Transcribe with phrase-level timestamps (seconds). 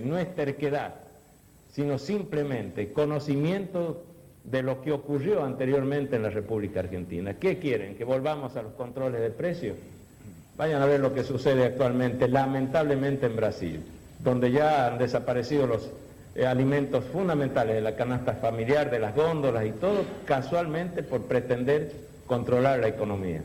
[0.00, 0.94] no es terquedad,
[1.70, 4.04] sino simplemente conocimiento
[4.44, 7.34] de lo que ocurrió anteriormente en la República Argentina.
[7.34, 7.96] ¿Qué quieren?
[7.96, 9.76] ¿Que volvamos a los controles de precios?
[10.56, 13.80] Vayan a ver lo que sucede actualmente, lamentablemente en Brasil,
[14.18, 15.90] donde ya han desaparecido los
[16.34, 21.92] eh, alimentos fundamentales de la canasta familiar, de las góndolas y todo, casualmente por pretender
[22.26, 23.42] controlar la economía.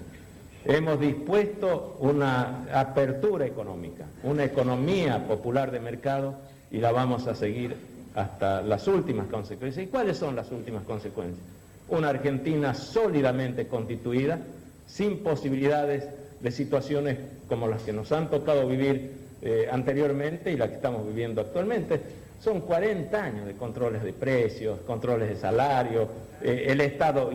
[0.65, 6.35] Hemos dispuesto una apertura económica, una economía popular de mercado
[6.71, 7.75] y la vamos a seguir
[8.15, 9.85] hasta las últimas consecuencias.
[9.85, 11.45] ¿Y cuáles son las últimas consecuencias?
[11.89, 14.39] Una Argentina sólidamente constituida,
[14.87, 16.07] sin posibilidades
[16.39, 17.17] de situaciones
[17.49, 19.11] como las que nos han tocado vivir
[19.41, 21.99] eh, anteriormente y las que estamos viviendo actualmente.
[22.41, 26.07] Son 40 años de controles de precios, controles de salario,
[26.41, 27.31] eh, el Estado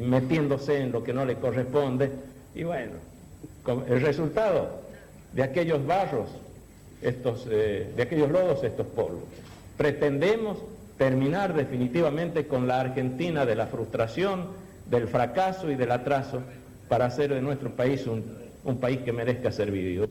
[0.00, 2.10] metiéndose en lo que no le corresponde.
[2.54, 2.92] Y bueno,
[3.88, 4.80] el resultado
[5.32, 6.28] de aquellos barros,
[7.02, 9.24] estos, eh, de aquellos lodos, estos polvos.
[9.76, 10.58] Pretendemos
[10.98, 14.48] terminar definitivamente con la Argentina de la frustración,
[14.86, 16.42] del fracaso y del atraso
[16.88, 18.24] para hacer de nuestro país un,
[18.64, 20.08] un país que merezca ser vivido.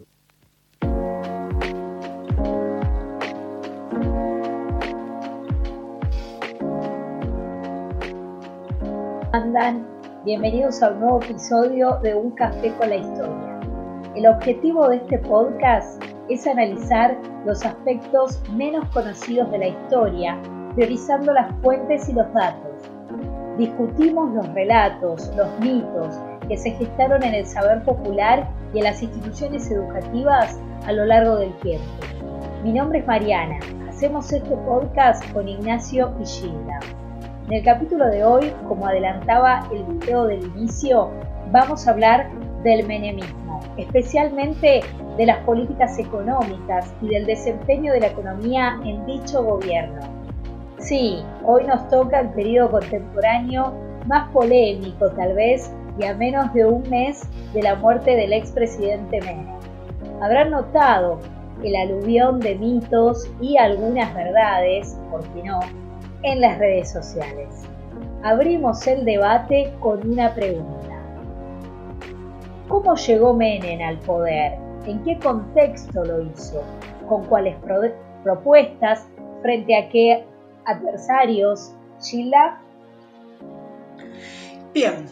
[9.31, 13.59] Andan, bienvenidos a un nuevo episodio de Un Café con la Historia.
[14.15, 20.37] El objetivo de este podcast es analizar los aspectos menos conocidos de la historia,
[20.75, 22.91] priorizando las fuentes y los datos.
[23.57, 29.01] Discutimos los relatos, los mitos que se gestaron en el saber popular y en las
[29.01, 31.87] instituciones educativas a lo largo del tiempo.
[32.61, 33.57] Mi nombre es Mariana.
[33.87, 36.79] Hacemos este podcast con Ignacio y Gilda.
[37.49, 41.09] En el capítulo de hoy, como adelantaba el video del inicio,
[41.51, 42.29] vamos a hablar
[42.61, 44.81] del menemismo, especialmente
[45.17, 49.99] de las políticas económicas y del desempeño de la economía en dicho gobierno.
[50.77, 53.73] Sí, hoy nos toca el periodo contemporáneo
[54.05, 59.21] más polémico tal vez y a menos de un mes de la muerte del expresidente
[59.21, 59.47] Menem.
[60.21, 61.17] Habrán notado
[61.63, 65.88] el aluvión de mitos y algunas verdades, ¿por qué no?,
[66.23, 67.47] en las redes sociales.
[68.23, 70.89] Abrimos el debate con una pregunta.
[72.67, 74.53] ¿Cómo llegó Menem al poder?
[74.85, 76.63] ¿En qué contexto lo hizo?
[77.07, 77.55] ¿Con cuáles
[78.23, 79.05] propuestas?
[79.41, 80.25] ¿Frente a qué
[80.65, 81.71] adversarios?
[82.01, 82.61] Sheila.
[84.73, 85.07] Bien,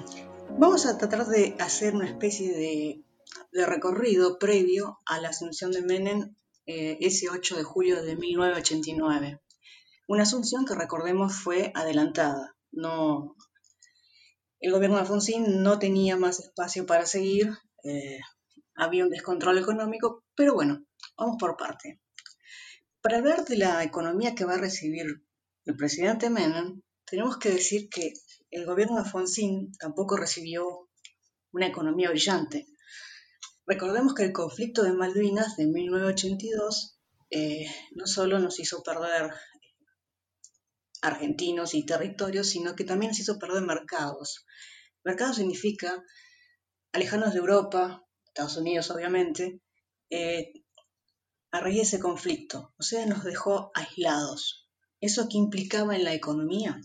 [0.57, 6.35] vamos a tratar de hacer una especie de, recorrido previo a la asunción de Menem
[6.65, 9.39] eh, ese 8 de julio de 1989.
[10.07, 12.55] Una asunción que recordemos fue adelantada.
[12.71, 13.35] No,
[14.59, 17.51] el gobierno de Alfonsín no tenía más espacio para seguir,
[17.83, 18.19] eh,
[18.75, 20.85] había un descontrol económico, pero bueno,
[21.17, 22.01] vamos por parte.
[23.01, 25.05] Para hablar de la economía que va a recibir
[25.65, 28.13] el presidente Menem, tenemos que decir que
[28.49, 30.89] el gobierno de Alfonsín tampoco recibió
[31.51, 32.65] una economía brillante.
[33.65, 36.97] Recordemos que el conflicto de Malvinas de 1982
[37.29, 39.33] eh, no solo nos hizo perder
[41.01, 44.45] argentinos y territorios, sino que también se hizo perder mercados.
[45.03, 46.03] Mercado significa
[46.91, 49.61] alejarnos de Europa, Estados Unidos obviamente,
[50.09, 50.53] eh,
[51.51, 52.73] a raíz de ese conflicto.
[52.77, 54.67] O sea, nos dejó aislados.
[54.99, 56.79] ¿Eso qué implicaba en la economía?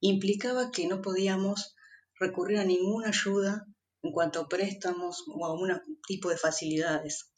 [0.00, 1.76] Implicaba que no podíamos
[2.18, 3.66] recurrir a ninguna ayuda
[4.02, 7.30] en cuanto a préstamos o a algún tipo de facilidades.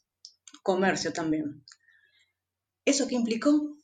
[0.63, 1.65] Comercio también.
[2.85, 3.78] ¿Eso qué implicó?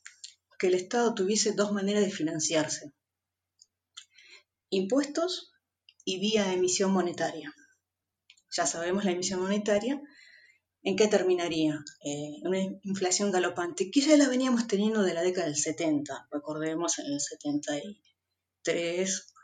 [0.58, 2.92] Que el Estado tuviese dos maneras de financiarse,
[4.70, 5.52] impuestos
[6.04, 7.54] y vía emisión monetaria.
[8.50, 10.00] Ya sabemos la emisión monetaria,
[10.82, 11.84] ¿en qué terminaría?
[12.04, 16.98] Eh, una inflación galopante, que ya la veníamos teniendo de la década del 70, recordemos
[16.98, 19.34] en el 73,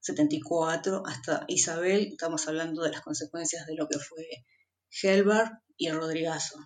[0.00, 4.26] 74, hasta Isabel, estamos hablando de las consecuencias de lo que fue
[5.02, 6.58] Helbar y el Rodrigazo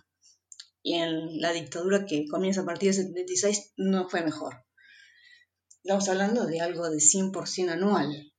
[0.83, 4.65] y en la dictadura que comienza a partir del 76 no fue mejor.
[5.83, 8.33] Estamos hablando de algo de 100% anual.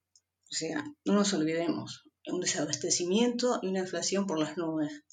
[0.50, 5.04] O sea, no nos olvidemos, un desabastecimiento y una inflación por las nubes.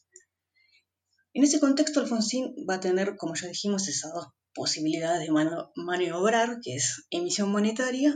[1.34, 5.32] En ese contexto, Alfonsín va a tener, como ya dijimos, esas dos posibilidades de
[5.76, 8.16] maniobrar, que es emisión monetaria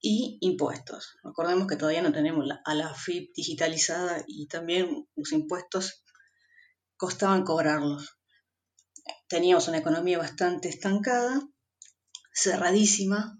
[0.00, 1.16] y impuestos.
[1.24, 6.04] Recordemos que todavía no tenemos a la FIP digitalizada y también los impuestos
[6.98, 8.18] costaban cobrarlos.
[9.28, 11.40] Teníamos una economía bastante estancada,
[12.32, 13.38] cerradísima,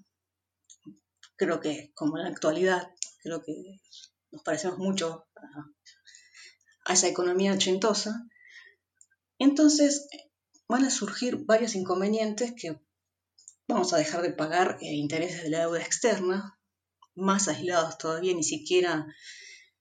[1.37, 2.91] creo que como en la actualidad,
[3.23, 3.81] creo que
[4.31, 5.29] nos parecemos mucho
[6.85, 8.27] a, esa economía ochentosa.
[9.39, 10.09] Entonces,
[10.69, 12.81] van a surgir varios inconvenientes que
[13.67, 16.59] vamos a dejar de pagar eh, intereses de la deuda externa,
[17.15, 19.07] más aislados todavía, ni siquiera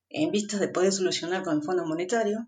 [0.09, 2.47] en vistas de poder solucionar con el Fondo Monetario.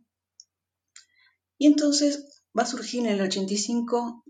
[1.59, 4.23] Y entonces va a surgir en el 85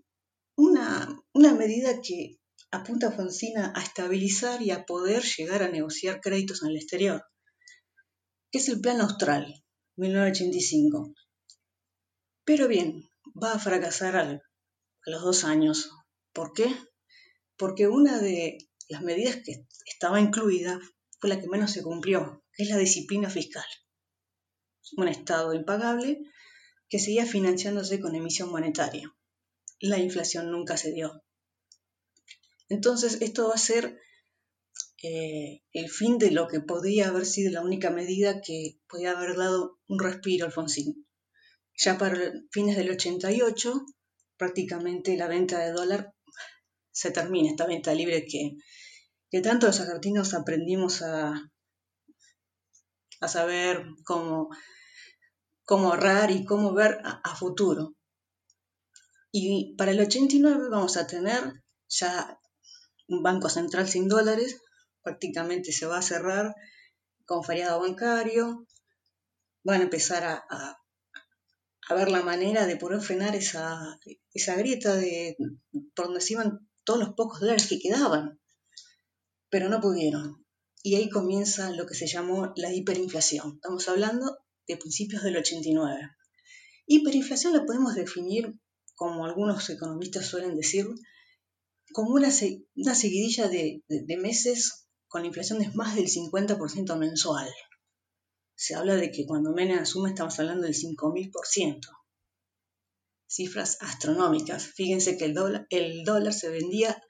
[0.56, 2.40] una, medida que
[2.72, 7.24] apunta a Fonsina a estabilizar y a poder llegar a negociar créditos en el exterior,
[8.52, 9.64] que es el Plan Austral,
[9.96, 11.14] 1985.
[12.44, 13.08] Pero bien,
[13.42, 14.42] va a fracasar a
[15.06, 15.92] los dos años.
[16.34, 16.76] ¿Por qué?
[17.58, 20.80] Porque una de las medidas que estaba incluida
[21.20, 23.66] fue la que menos se cumplió, que es la disciplina fiscal.
[24.98, 26.20] Un Estado impagable
[26.90, 29.16] que seguía financiándose con emisión monetaria.
[29.80, 31.24] La inflación nunca se dio.
[32.68, 34.00] Entonces, esto va a ser
[35.02, 39.38] eh, el fin de lo que podría haber sido la única medida que podía haber
[39.38, 41.08] dado un respiro a Alfonsín.
[41.78, 43.86] Ya para fines del 88,
[44.36, 46.14] prácticamente la venta de dólar
[46.92, 48.58] se termina, esta venta libre que,
[49.32, 51.50] que tanto los argentinos aprendimos a,
[53.22, 54.50] a saber cómo,
[55.70, 57.94] cómo ahorrar y cómo ver a, futuro.
[59.32, 62.40] Y para el 89 vamos a tener ya
[63.08, 64.60] un banco central sin dólares,
[65.04, 66.56] prácticamente se va a cerrar
[67.28, 68.66] con feriado bancario,
[69.64, 70.44] van a empezar a,
[71.88, 74.00] a, ver la manera de poder frenar esa,
[74.34, 75.38] esa grieta de
[75.94, 78.40] por donde se iban todos los pocos dólares que quedaban,
[79.50, 80.44] pero no pudieron.
[80.82, 83.58] Y ahí comienza lo que se llamó la hiperinflación.
[83.58, 84.40] Estamos hablando
[84.70, 86.12] de principios del 89.
[86.86, 88.54] Hiperinflación la podemos definir,
[88.94, 90.86] como algunos economistas suelen decir,
[91.92, 92.30] como una,
[92.76, 93.84] una seguidilla de,
[94.20, 97.50] meses con inflación de más del 50% mensual.
[98.56, 101.80] Se habla de que cuando Menem asume estamos hablando del 5.000%.
[103.28, 104.68] Cifras astronómicas.
[104.68, 107.02] Fíjense que el dólar, el dólar se vendía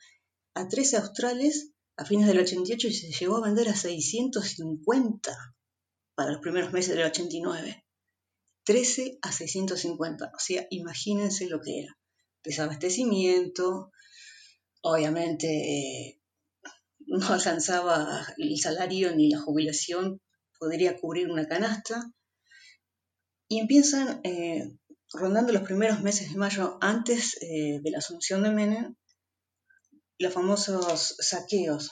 [0.54, 5.38] a 13 australes a fines del 88 y se llegó a vender a 650
[6.20, 7.86] para los primeros meses del 89.
[8.66, 10.26] 13 a 650.
[10.36, 11.98] O sea, imagínense lo que era.
[12.44, 13.94] Desabastecimiento,
[14.82, 16.22] obviamente eh,
[17.08, 20.20] no alcanzaba el salario ni la jubilación,
[20.60, 22.12] podría cubrir una canasta.
[23.48, 24.78] Y empiezan, eh,
[25.14, 28.96] rondando los primeros meses de mayo, antes eh, de la asunción de Menem,
[30.18, 31.90] los famosos saqueos,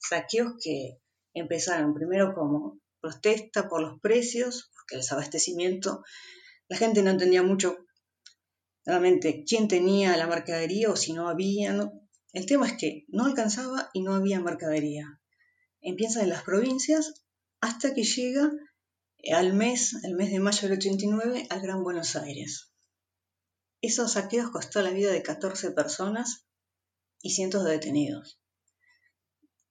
[0.00, 0.98] saqueos que
[1.32, 6.02] empezaron primero como protesta por los precios, porque el desabastecimiento,
[6.68, 7.76] la gente no entendía mucho
[8.84, 11.90] realmente quién tenía la mercadería o si no había.
[12.32, 15.20] El tema es que no alcanzaba y no había mercadería.
[15.80, 17.14] Empieza en las provincias
[17.60, 18.50] hasta que llega
[19.34, 22.72] al mes, el mes de mayo del 89, al Gran Buenos Aires.
[23.80, 26.46] Esos saqueos costó la vida de 14 personas
[27.20, 28.40] y cientos de detenidos.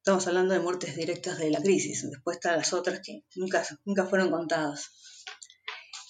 [0.07, 4.05] Estamos hablando de muertes directas de la crisis, después están las otras que nunca, nunca
[4.05, 4.89] fueron contadas.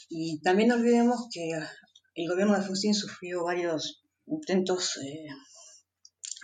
[0.08, 1.50] Y también no olvidemos que
[2.14, 5.26] el gobierno de Fusín sufrió varios intentos, eh,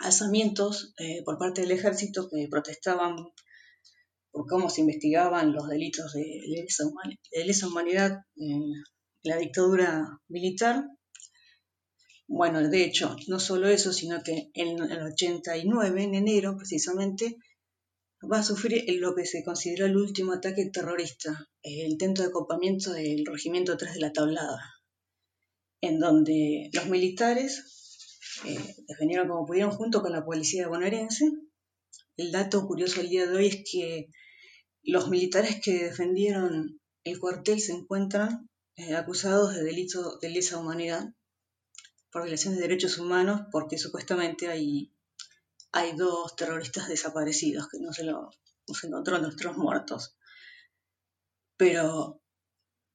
[0.00, 3.14] alzamientos eh, por parte del ejército que protestaban
[4.32, 6.40] por cómo se investigaban los delitos de
[7.46, 8.62] lesa humanidad en
[9.22, 10.88] la dictadura militar
[12.26, 17.36] bueno, de hecho, no solo eso, sino que en el 89, en enero precisamente,
[18.30, 22.92] va a sufrir lo que se consideró el último ataque terrorista, el intento de acopamiento
[22.92, 24.58] del Regimiento 3 de la Tablada,
[25.82, 28.10] en donde los militares
[28.44, 31.30] eh, defendieron como pudieron junto con la policía bonaerense.
[32.16, 34.08] El dato curioso el día de hoy es que
[34.82, 41.12] los militares que defendieron el cuartel se encuentran eh, acusados de delito de lesa humanidad
[42.14, 44.94] por violaciones de derechos humanos porque supuestamente hay,
[45.72, 48.30] hay dos terroristas desaparecidos que no se, lo,
[48.68, 50.16] no se encontró nuestros muertos.
[51.56, 52.22] Pero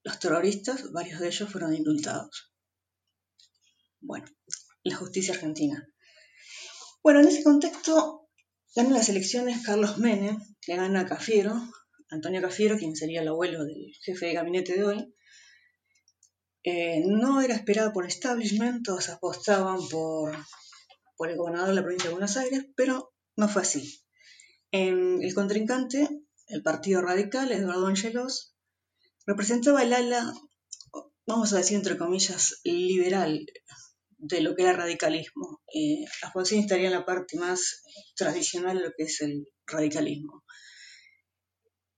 [0.03, 2.53] los terroristas, varios de ellos fueron indultados.
[3.99, 4.25] Bueno,
[4.83, 5.85] la justicia argentina.
[7.03, 8.29] Bueno, en ese contexto
[8.73, 11.61] ganan las elecciones Carlos Menem, que gana a Cafiero,
[12.09, 15.13] Antonio Cafiero, quien sería el abuelo del jefe de gabinete de hoy,
[16.63, 20.35] eh, no era esperado por el establishment, todos apostaban por,
[21.27, 24.01] el gobernador de la provincia de Buenos Aires, pero no fue así.
[24.71, 26.07] el contrincante,
[26.47, 28.55] el Partido Radical, Eduardo Angelos,
[29.29, 30.33] representaba el ala,
[31.27, 33.45] vamos a decir entre comillas, liberal
[34.17, 35.61] de lo que era radicalismo.
[35.73, 37.83] Eh, Alfonsín estaría en la parte más
[38.15, 40.43] tradicional de lo que es el radicalismo.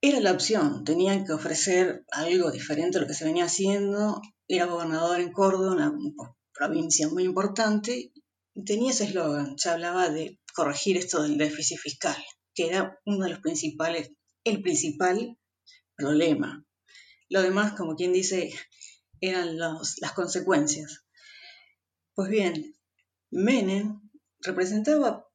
[0.01, 4.21] Era la opción, tenían que ofrecer algo diferente a lo que se venía haciendo
[4.55, 8.11] era gobernador en Córdoba, una provincia muy importante,
[8.65, 12.17] tenía ese eslogan, se hablaba de corregir esto del déficit fiscal,
[12.53, 14.11] que era uno de los principales,
[14.43, 15.37] el principal
[15.95, 16.65] problema.
[17.29, 18.53] Lo demás, como quien dice,
[19.21, 21.05] eran las consecuencias.
[22.13, 22.75] Pues bien,
[23.29, 24.01] Menem
[24.41, 25.25] representaba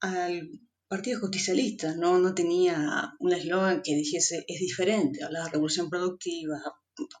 [0.00, 0.50] al
[0.88, 6.60] Partido Justicialista, no, no tenía un eslogan que dijese es diferente, hablaba de revolución productiva,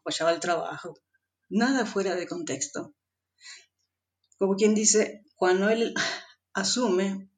[0.00, 0.94] apoyaba el trabajo,
[1.52, 2.94] nada fuera de contexto.
[4.38, 5.94] Como quien dice, cuando él
[6.54, 7.30] asume,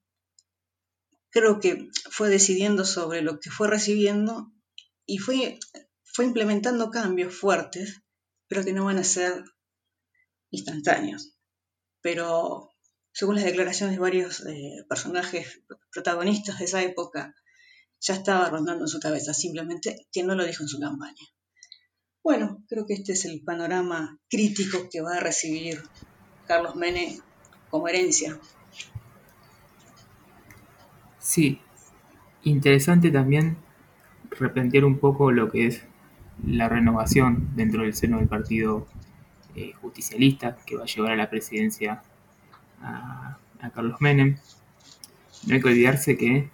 [1.31, 4.53] creo que fue decidiendo sobre lo que fue recibiendo
[5.05, 5.59] y fue,
[6.05, 8.03] fue implementando cambios fuertes,
[8.47, 9.45] pero que no van a ser
[10.51, 11.37] instantáneos.
[12.01, 12.71] Pero
[13.13, 17.35] según las declaraciones de varios eh, personajes protagonistas de esa época,
[18.01, 21.25] ya estaba rondando en su cabeza, simplemente que no lo dijo en su campaña.
[22.25, 25.83] Bueno, creo que este es el panorama crítico que va a recibir
[26.47, 27.19] Carlos Mene
[27.69, 28.39] como herencia.
[31.19, 31.61] Sí,
[32.43, 33.59] interesante también
[34.31, 35.83] replantear un poco lo que es
[36.47, 38.87] la renovación dentro del seno del partido
[39.55, 42.03] eh, justicialista que va a llevar a la presidencia
[42.81, 43.39] a,
[43.75, 44.39] Carlos Menem.
[45.47, 46.49] No hay que olvidarse que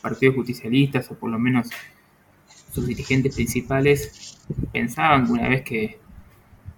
[0.00, 1.68] partidos justicialistas, o por lo menos
[2.72, 4.25] sus dirigentes principales,
[4.72, 5.98] pensaban que una vez que,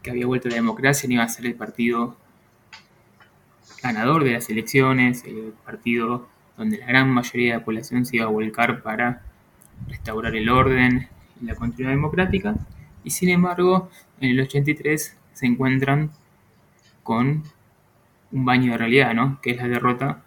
[0.09, 2.17] había vuelto la democracia iba a ser el partido
[3.83, 8.25] ganador de las elecciones, el partido donde la gran mayoría de la población se iba
[8.25, 9.21] a volcar para
[9.87, 11.09] restaurar el orden
[11.43, 12.55] y la continuidad democrática,
[13.05, 16.11] y sin embargo, en el 83 se encuentran
[17.03, 17.45] con
[18.33, 19.41] un baño de realidad, ¿no?
[19.41, 20.23] que es la derrota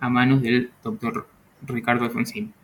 [0.00, 1.28] a manos del doctor
[1.62, 2.54] Ricardo Alfonsín.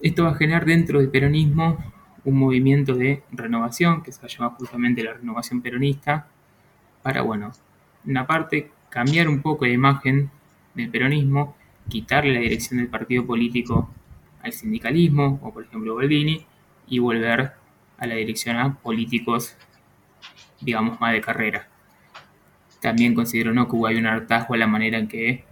[0.00, 1.78] Esto va a generar dentro del peronismo
[2.24, 6.28] un movimiento de renovación, que se va a llamar justamente la renovación peronista,
[7.02, 7.52] para, bueno,
[8.04, 10.30] una parte, cambiar un poco la imagen
[10.74, 11.56] del peronismo,
[11.88, 13.90] quitarle la dirección del partido político
[14.42, 16.44] al sindicalismo, o por ejemplo Baldini,
[16.88, 17.52] y volver
[17.98, 19.56] a la dirección a políticos,
[20.60, 21.68] digamos, más de carrera.
[22.80, 23.68] También considero ¿no?
[23.68, 25.44] que hubo un hartazgo a la manera en que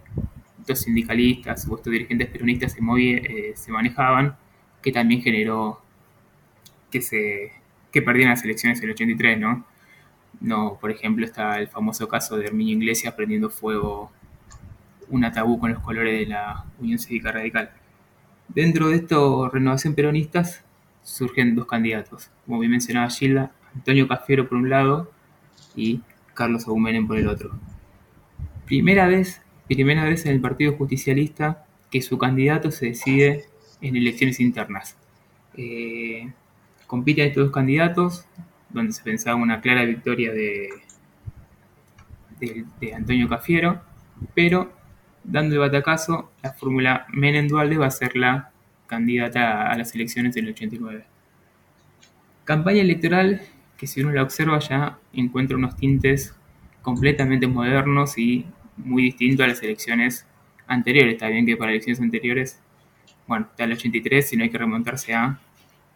[0.59, 4.35] estos sindicalistas o estos dirigentes peronistas se, eh, se manejaban,
[4.81, 5.81] que también generó
[6.91, 7.51] que se
[7.91, 9.65] que perdieran las elecciones en el 83, ¿no?
[10.41, 14.11] No, por ejemplo, está el famoso caso de Herminio Iglesias prendiendo fuego
[15.09, 17.71] un tabú con los colores de la Unión Cívica Radical.
[18.47, 20.63] Dentro de esto, renovación peronistas,
[21.03, 25.11] surgen dos candidatos, como bien mencionaba Gilda, Antonio Cafiero por un lado
[25.75, 26.01] y
[26.33, 27.51] Carlos Agumenen por el otro.
[28.65, 33.45] Primera vez, primera vez en el Partido Justicialista que su candidato se decide
[33.81, 34.95] en elecciones internas.
[35.57, 36.31] Eh,
[36.89, 38.25] compiten estos dos candidatos,
[38.69, 40.69] donde se pensaba una clara victoria de,
[42.95, 43.79] Antonio Cafiero,
[44.33, 44.73] pero
[45.23, 48.49] dando el batacazo, la fórmula Menem Dualde va a ser la
[48.87, 51.05] candidata a las elecciones del 89.
[52.43, 53.41] Campaña electoral
[53.77, 56.35] que si uno la observa ya encuentra unos tintes
[56.81, 60.25] completamente modernos y muy distintos a las elecciones
[60.65, 61.13] anteriores.
[61.13, 62.59] Está bien que para elecciones anteriores,
[63.27, 65.39] bueno, está el 83, si no hay que remontarse a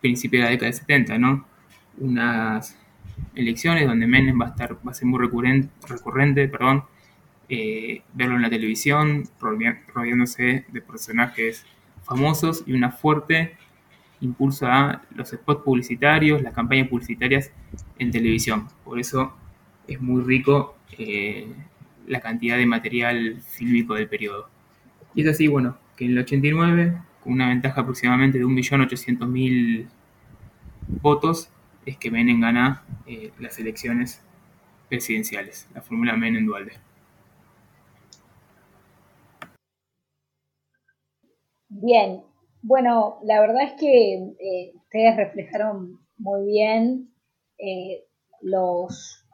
[0.04, 1.46] principios de la década de 70, ¿no?
[1.98, 2.78] Unas
[3.36, 6.84] elecciones donde Menem va a estar, va a ser muy recurrente, recurrente perdón,
[7.48, 11.66] eh, verlo en la televisión, rodeándose de personajes
[12.04, 13.56] famosos y una fuerte
[14.20, 17.52] impulso a los spots publicitarios, las campañas publicitarias
[17.98, 18.68] en televisión.
[18.84, 19.34] Por eso
[19.88, 21.48] es muy rico eh,
[22.08, 24.50] la cantidad de material fílmico del periodo.
[25.16, 26.94] Y es así, bueno, que en el 89,
[27.26, 29.88] una ventaja aproximadamente de 1.800.000
[31.02, 31.50] votos,
[31.86, 34.22] es que Menem gana eh, las elecciones
[34.90, 36.74] presidenciales, la fórmula Menem-Dualde.
[41.70, 42.22] Bien,
[42.62, 47.14] bueno, la verdad es que eh, ustedes reflejaron muy bien
[47.58, 48.06] eh,
[48.42, 49.26] los,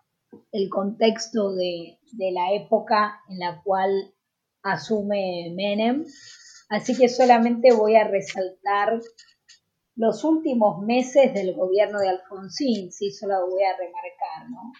[0.52, 4.14] el contexto de, de, la época en la cual
[4.64, 6.06] asume Menem,
[6.70, 9.00] así que solamente voy a resaltar
[9.96, 14.72] los últimos meses del gobierno de Alfonsín, sí, solo voy a remarcar, ¿no?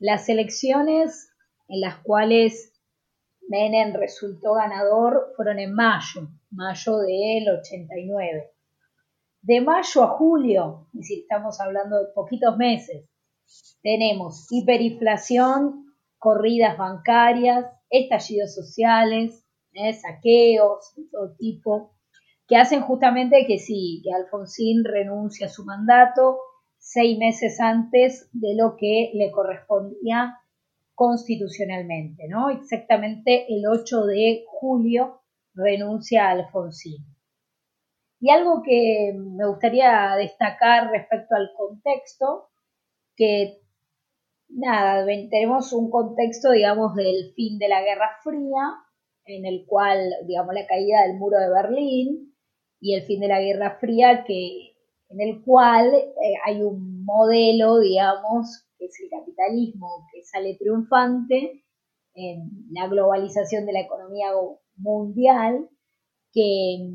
[0.00, 1.30] Las elecciones
[1.68, 2.72] en las cuales
[3.48, 8.52] Menem resultó ganador fueron en mayo, mayo del 89.
[9.42, 13.08] De mayo a julio, y si estamos hablando de poquitos meses,
[13.82, 19.92] tenemos hiperinflación, corridas bancarias, estallidos sociales, ¿eh?
[19.92, 21.92] saqueos de todo tipo,
[22.46, 26.38] que hacen justamente que sí, que Alfonsín renuncia a su mandato
[26.78, 30.38] seis meses antes de lo que le correspondía
[30.94, 32.50] constitucionalmente, ¿no?
[32.50, 35.20] Exactamente el 8 de julio
[35.54, 37.04] renuncia a Alfonsín.
[38.20, 42.50] Y algo que me gustaría destacar respecto al contexto,
[43.16, 43.60] que
[44.48, 48.74] nada, tenemos un contexto, digamos, del fin de la Guerra Fría,
[49.30, 52.34] en el cual, digamos, la caída del muro de Berlín
[52.80, 54.72] y el fin de la Guerra Fría, que,
[55.08, 61.64] en el cual eh, hay un modelo, digamos, que es el capitalismo, que sale triunfante
[62.14, 64.28] en la globalización de la economía
[64.76, 65.68] mundial,
[66.32, 66.90] que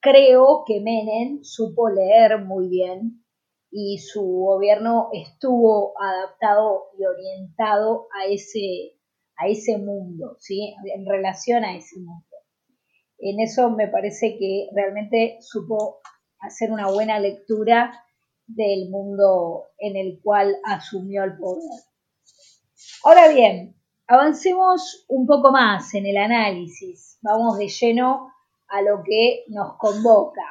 [0.00, 3.24] creo que Menem supo leer muy bien
[3.70, 8.98] y su gobierno estuvo adaptado y orientado a ese,
[9.36, 10.74] a ese mundo, ¿sí?
[10.94, 12.26] en relación a ese mundo.
[13.18, 16.00] En eso me parece que realmente supo
[16.40, 18.04] hacer una buena lectura
[18.46, 21.80] del mundo en el cual asumió el poder.
[23.04, 23.76] Ahora bien,
[24.08, 27.18] avancemos un poco más en el análisis.
[27.22, 28.32] Vamos de lleno
[28.68, 30.42] a lo que nos convoca.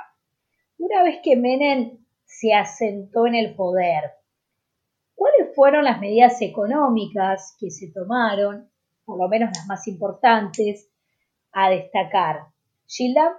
[0.77, 4.13] Una vez que Menem se asentó en el poder,
[5.13, 8.70] ¿cuáles fueron las medidas económicas que se tomaron,
[9.05, 10.87] por lo menos las más importantes,
[11.51, 12.47] a destacar?
[12.87, 13.37] Gilda.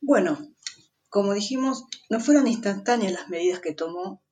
[0.00, 0.38] Bueno,
[1.08, 4.22] como dijimos, no fueron instantáneas las medidas que tomó.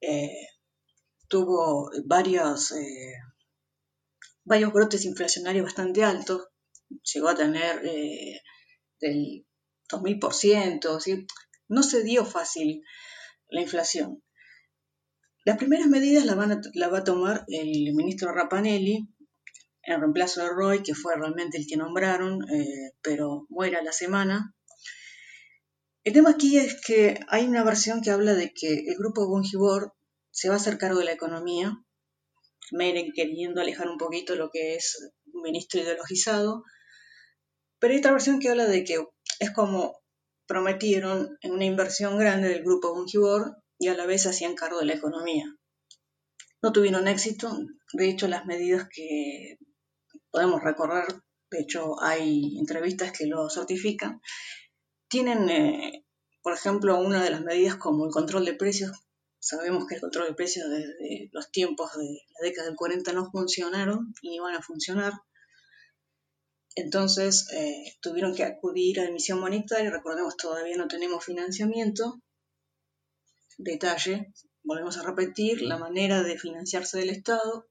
[0.00, 0.46] Eh,
[1.28, 3.14] tuvo varios, eh,
[4.44, 6.48] varios brotes inflacionarios bastante altos.
[7.12, 8.40] Llegó a tener eh,
[9.00, 9.46] del
[9.90, 11.00] 2000%.
[11.00, 11.26] ¿sí?
[11.68, 12.82] No se dio fácil
[13.48, 14.22] la inflación.
[15.48, 19.08] Las primeras medidas las, va a tomar el ministro Rapanelli
[19.82, 22.40] en reemplazo de Roy, que fue realmente el que nombraron,
[23.00, 24.54] pero muere a la semana.
[26.04, 29.94] El tema aquí es que hay una versión que habla de que el grupo Bungibor
[30.30, 31.72] se va a hacer cargo de la economía,
[32.70, 34.98] Meren queriendo alejar un poquito lo que es
[35.32, 36.62] un ministro ideologizado,
[37.78, 39.02] pero hay otra versión que habla de que
[39.40, 39.98] es como
[40.46, 44.86] prometieron en una inversión grande del grupo Bungibor y a la vez hacían cargo de
[44.86, 45.44] la economía.
[46.62, 47.56] No tuvieron éxito,
[47.92, 49.58] de hecho las medidas que
[50.30, 51.06] podemos recorrer,
[51.50, 54.20] de hecho hay entrevistas que lo certifican,
[55.08, 56.04] tienen, eh,
[56.42, 58.92] por ejemplo, una de las medidas como el control de precios.
[59.40, 63.30] Sabemos que el control de precios desde los tiempos de la década del 40 no
[63.30, 65.12] funcionaron y ni van a funcionar.
[66.74, 69.90] Entonces eh, tuvieron que acudir a emisión monetaria.
[69.90, 72.20] Recordemos, todavía no tenemos financiamiento.
[73.58, 77.68] Detalle, volvemos a repetir, la manera de financiarse del Estado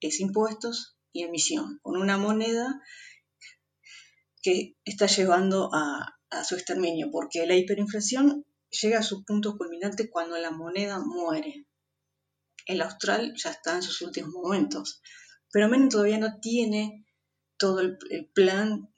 [0.00, 2.80] es impuestos y emisión, con una moneda
[4.42, 10.08] que está llevando a, a su exterminio, porque la hiperinflación llega a su punto culminante
[10.10, 11.66] cuando la moneda muere.
[12.66, 15.02] El austral ya está en sus últimos momentos,
[15.52, 17.06] pero Menem todavía no tiene
[17.56, 17.98] todo el,
[18.32, 18.88] plan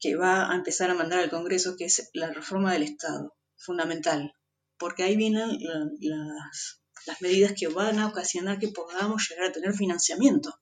[0.00, 4.34] que va a empezar a mandar al Congreso, que es la reforma del Estado, fundamental,
[4.82, 5.58] porque ahí vienen
[6.00, 10.52] las, las medidas que van a ocasionar que podamos llegar a tener financiamiento.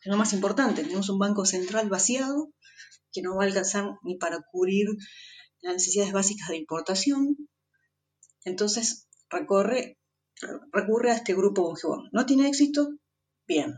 [0.00, 2.52] Es lo más importante, tenemos un banco central vaciado
[3.12, 4.86] que no va a alcanzar ni para cubrir
[5.60, 7.36] las necesidades básicas de importación.
[8.44, 9.98] Entonces recorre,
[10.72, 12.08] recurre a este grupo Bungibor.
[12.12, 12.90] ¿No tiene éxito?
[13.48, 13.74] Bien.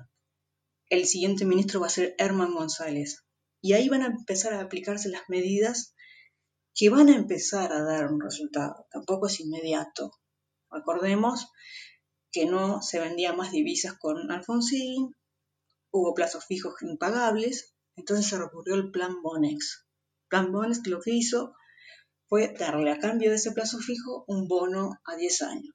[0.91, 3.25] El siguiente ministro va a ser Herman González.
[3.63, 5.95] Y ahí van a empezar a aplicarse las medidas
[6.77, 8.87] que van a empezar a dar un resultado.
[8.91, 10.13] Tampoco es inmediato.
[10.71, 11.49] Recordemos
[12.31, 15.17] que no se vendían más divisas con Alfonsín,
[15.91, 19.87] hubo plazos fijos impagables, entonces se recurrió al plan Bonex.
[20.29, 21.55] Plan Bonex lo que hizo
[22.29, 25.75] fue darle a cambio de ese plazo fijo un bono a 10 años.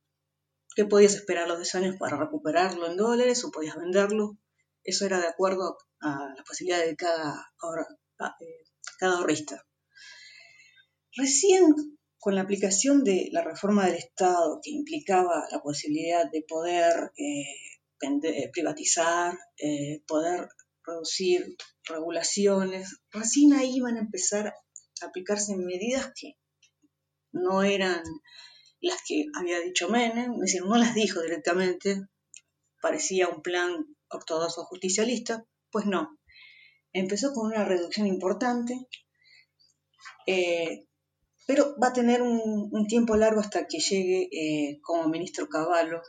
[0.76, 4.38] ¿Qué podías esperar los 10 años para recuperarlo en dólares o podías venderlo?
[4.84, 7.52] Eso era de acuerdo a la posibilidad de cada,
[8.40, 8.64] eh,
[9.00, 9.66] cada ahorrista.
[11.16, 11.74] Recién
[12.20, 18.50] con la aplicación de la reforma del Estado que implicaba la posibilidad de poder eh,
[18.54, 20.48] privatizar, eh, poder
[20.84, 26.38] producir regulaciones, recién ahí iban a empezar a aplicarse medidas que
[27.32, 28.04] no eran
[28.82, 32.02] las que había dicho Menem, es decir, no las dijo directamente,
[32.82, 36.20] parecía un plan ortodoxo justicialista, pues no.
[36.94, 38.88] Empezó con una reducción importante,
[40.28, 40.88] eh,
[41.52, 46.02] pero va a tener un, tiempo largo hasta que llegue eh, como ministro Caballo,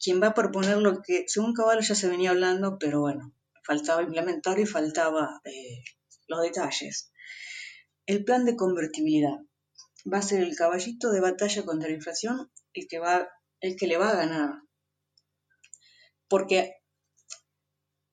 [0.00, 3.34] quien va a proponer lo que, según Caballo ya se venía hablando, pero bueno,
[3.66, 5.84] faltaba implementar y faltaba eh,
[6.26, 7.12] los detalles.
[8.06, 9.36] El plan de convertibilidad
[10.10, 13.28] va a ser el caballito de batalla contra la inflación el que, va,
[13.60, 14.62] el que le va a ganar.
[16.28, 16.76] porque,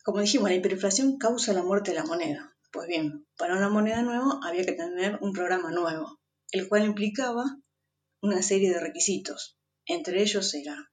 [0.04, 2.54] como dijimos, la hiperinflación causa la muerte de la moneda.
[2.74, 6.19] Pues bien, para una moneda nueva había que tener un programa nuevo,
[6.52, 7.44] el cual implicaba
[8.22, 9.58] una serie de requisitos.
[9.86, 10.92] Entre ellos era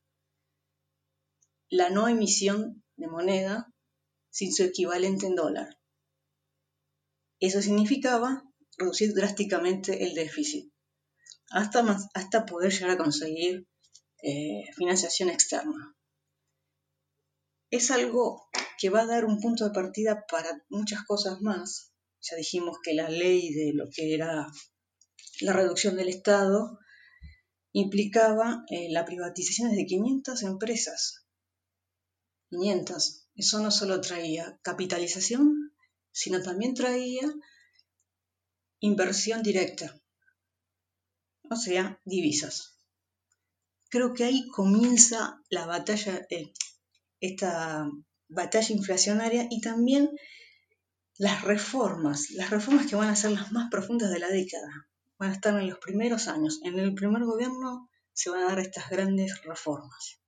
[1.68, 3.72] la no emisión de moneda
[4.30, 5.78] sin su equivalente en dólar.
[7.40, 8.44] Eso significaba
[8.78, 10.72] reducir drásticamente el déficit,
[11.50, 13.66] hasta, hasta poder llegar a conseguir
[14.22, 15.94] eh, financiación externa.
[17.70, 21.92] Es algo que va a dar un punto de partida para muchas cosas más.
[22.20, 24.46] Ya dijimos que la ley de lo que era
[25.40, 26.78] la reducción del Estado
[27.72, 31.26] implicaba eh, la privatización de 500 empresas.
[32.50, 33.28] 500.
[33.34, 35.72] Eso no solo traía capitalización,
[36.10, 37.30] sino también traía
[38.80, 40.00] inversión directa,
[41.50, 42.78] o sea, divisas.
[43.90, 46.52] Creo que ahí comienza la batalla, eh,
[47.20, 47.90] esta
[48.28, 50.10] batalla inflacionaria y también
[51.18, 55.30] las reformas, las reformas que van a ser las más profundas de la década, van
[55.30, 56.60] a estar en los primeros años.
[56.62, 60.20] En el primer gobierno se van a dar estas grandes reformas.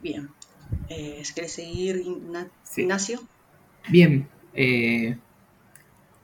[0.00, 0.28] Bien,
[0.88, 2.02] eh, ¿querés seguir,
[2.76, 3.22] Ignacio?
[3.88, 5.16] Bien, eh,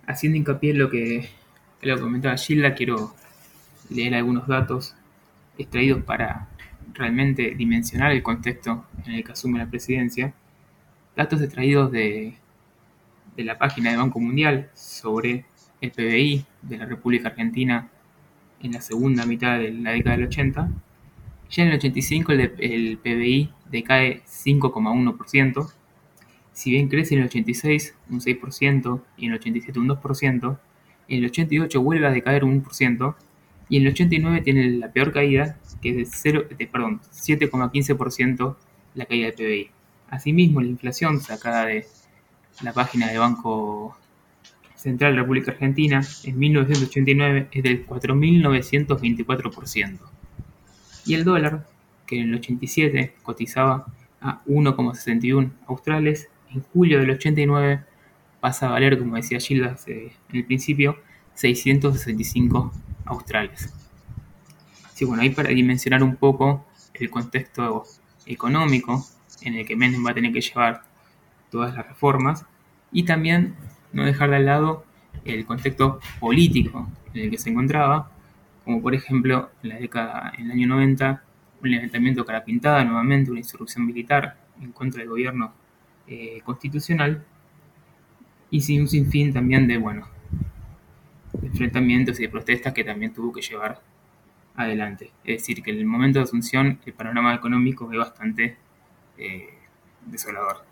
[0.07, 1.31] haciendo hincapié en lo que,
[1.81, 3.15] lo comentaba Gilda, quiero
[3.89, 4.95] leer algunos datos
[5.57, 6.49] extraídos para
[6.93, 10.35] realmente dimensionar el contexto en el que asume la presidencia.
[11.17, 12.35] Datos extraídos de,
[13.41, 15.47] de la página del Banco Mundial sobre
[15.81, 17.89] el PBI de la República Argentina
[18.63, 20.71] en la segunda mitad de la década del 80.
[21.49, 25.73] Ya en el 85 el, el PBI decae 5,1%,
[26.53, 30.59] si bien crece en el 86 un 6% y en el 87 un 2%,
[31.09, 33.15] en el 88 vuelve a decaer un 1%
[33.71, 38.57] y en el 89 tiene la peor caída, que es de, de 7,15%
[38.97, 39.71] la caída del PBI.
[40.11, 41.87] Asimismo, la inflación sacada de
[42.63, 43.97] la página del Banco
[44.75, 49.99] Central de República Argentina en 1989 es del 4.924%.
[51.07, 51.67] Y el dólar,
[52.07, 53.87] que en el 87 cotizaba
[54.21, 57.85] a 1,61 australes, en julio del 89
[58.41, 60.99] pasa a valer, como decía Gilda en el principio,
[61.35, 62.73] 665
[63.05, 63.73] australes.
[64.95, 67.85] Sí, bueno, ahí para dimensionar un poco el contexto
[68.27, 69.07] económico
[69.43, 70.83] en el que Menem va a tener que llevar
[71.51, 72.47] todas las reformas
[72.93, 73.55] y también
[73.93, 74.85] no dejar de lado
[75.25, 78.11] el contexto político en el que se encontraba,
[78.65, 81.23] como por ejemplo en la década, en el año 90,
[81.63, 85.53] un levantamiento cara pintada nuevamente, una insurrección militar en contra del gobierno
[86.07, 87.25] eh, constitucional
[88.51, 90.09] y sin un sinfín también de, bueno,
[91.33, 93.81] de enfrentamientos y de protestas que también tuvo que llevar
[94.57, 95.13] adelante.
[95.25, 98.57] Es decir, que en el momento de Asunción el panorama económico es bastante
[99.19, 99.55] eh,
[100.07, 100.70] desolador.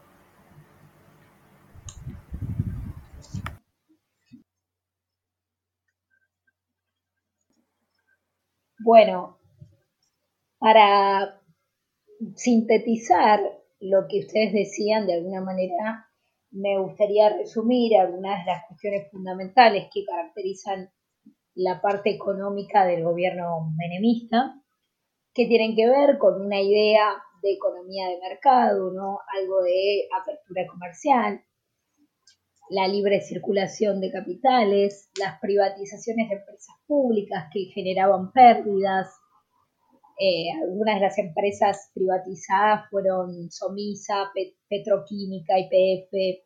[8.89, 9.37] Bueno,
[10.59, 11.43] para
[12.37, 13.39] sintetizar
[13.81, 16.09] lo que ustedes decían, de alguna manera,
[16.53, 20.91] me gustaría resumir algunas de las cuestiones fundamentales que caracterizan
[21.55, 24.55] la parte económica del gobierno menemista,
[25.35, 29.19] que tienen que ver con una idea de economía de mercado, ¿no?
[29.39, 31.45] algo de apertura comercial,
[32.71, 39.09] la libre circulación de capitales, las privatizaciones de empresas públicas que generaban pérdidas,
[40.21, 44.31] eh, algunas de las empresas privatizadas fueron Somisa,
[44.69, 46.43] Petroquímica, IPF,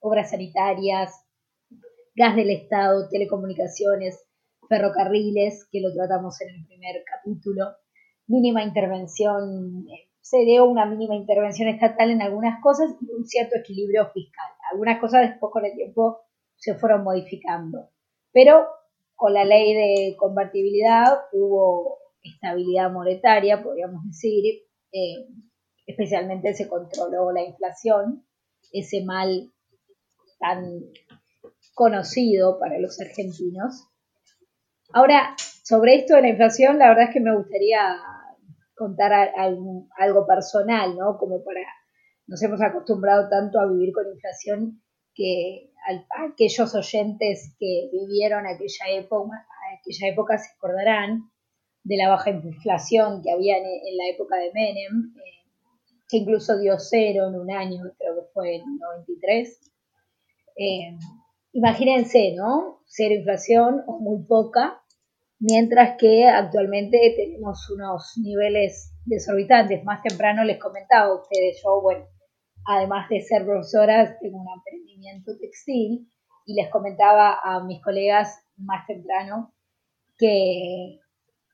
[0.00, 1.24] Obras Sanitarias,
[2.14, 4.20] Gas del Estado, Telecomunicaciones,
[4.68, 7.76] Ferrocarriles, que lo tratamos en el primer capítulo,
[8.26, 13.56] mínima intervención, eh, se dio una mínima intervención estatal en algunas cosas y un cierto
[13.56, 14.50] equilibrio fiscal.
[14.72, 16.22] Algunas cosas después con el tiempo
[16.56, 17.90] se fueron modificando,
[18.32, 18.66] pero
[19.14, 25.26] con la ley de convertibilidad hubo estabilidad monetaria, podríamos decir, eh,
[25.86, 28.24] especialmente se controló la inflación,
[28.72, 29.52] ese mal
[30.38, 30.80] tan
[31.74, 33.88] conocido para los argentinos.
[34.92, 37.96] Ahora, sobre esto de la inflación, la verdad es que me gustaría
[38.74, 41.18] contar algo, algo personal, ¿no?
[41.18, 41.60] Como para,
[42.26, 44.82] nos hemos acostumbrado tanto a vivir con inflación
[45.14, 45.70] que
[46.26, 49.46] aquellos oyentes que vivieron aquella época,
[49.78, 51.30] aquella época se acordarán
[51.84, 55.42] de la baja inflación que había en, la época de Menem, eh,
[56.08, 59.60] que incluso dio cero en un año, creo que fue en 93.
[60.56, 60.96] Eh,
[61.52, 62.82] imagínense, ¿no?
[62.86, 64.80] Cero inflación o muy poca,
[65.40, 69.84] mientras que actualmente tenemos unos niveles desorbitantes.
[69.84, 72.06] Más temprano les comentaba a ustedes, yo, bueno,
[72.66, 76.08] además de ser profesora, tengo un emprendimiento textil
[76.46, 79.54] y les comentaba a mis colegas más temprano
[80.18, 81.00] que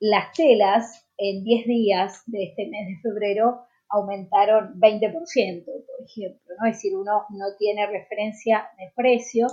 [0.01, 6.67] las telas en 10 días de este mes de febrero aumentaron 20%, por ejemplo, ¿no?
[6.67, 9.53] Es decir, uno no tiene referencia de precios,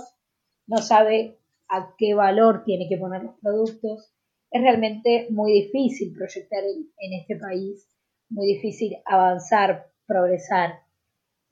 [0.66, 4.12] no sabe a qué valor tiene que poner los productos.
[4.56, 7.86] Es realmente muy difícil proyectar en, este país,
[8.30, 10.80] muy difícil avanzar, progresar.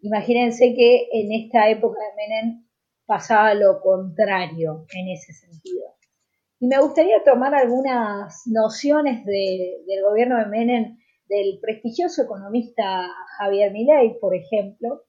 [0.00, 2.64] Imagínense que en esta época de Menem
[3.04, 5.84] pasaba lo contrario en ese sentido.
[6.60, 10.96] Y me gustaría tomar algunas nociones del gobierno de Menem,
[11.28, 15.02] del prestigioso economista Javier Milei, por ejemplo,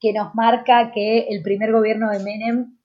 [0.00, 2.78] que nos marca que el primer gobierno de Menem,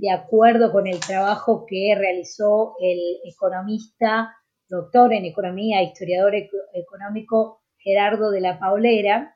[0.00, 4.32] de acuerdo con el trabajo que realizó el economista,
[4.68, 6.34] doctor en economía, historiador
[6.72, 9.34] económico Gerardo de la Paulera,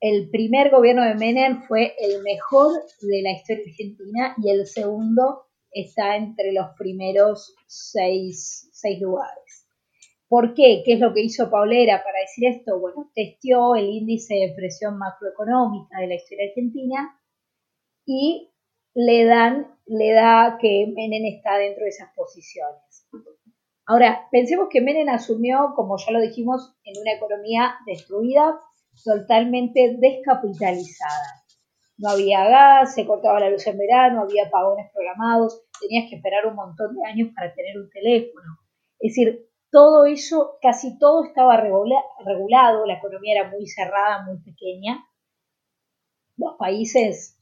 [0.00, 5.44] el primer gobierno de Menem fue el mejor de la historia argentina y el segundo
[5.70, 8.68] está entre los primeros seis,
[9.00, 9.68] lugares.
[10.26, 10.82] ¿Por qué?
[10.84, 12.80] ¿Qué es lo que hizo Paulera para decir esto?
[12.80, 17.20] Bueno, testió el índice de presión macroeconómica de la historia argentina
[18.04, 18.51] y
[18.94, 23.08] le, dan, le da que Menem está dentro de esas posiciones.
[23.86, 28.60] Ahora, pensemos que Menem asumió, como ya lo dijimos, en una economía destruida,
[29.04, 31.42] totalmente descapitalizada
[32.02, 36.46] no había gas, se cortaba la luz en verano, había apagones programados, tenías que esperar
[36.46, 38.58] un montón de años para tener un teléfono.
[38.98, 45.04] Es decir, todo eso, casi todo estaba regulado, la economía era muy cerrada, muy pequeña.
[46.42, 47.38] Los países,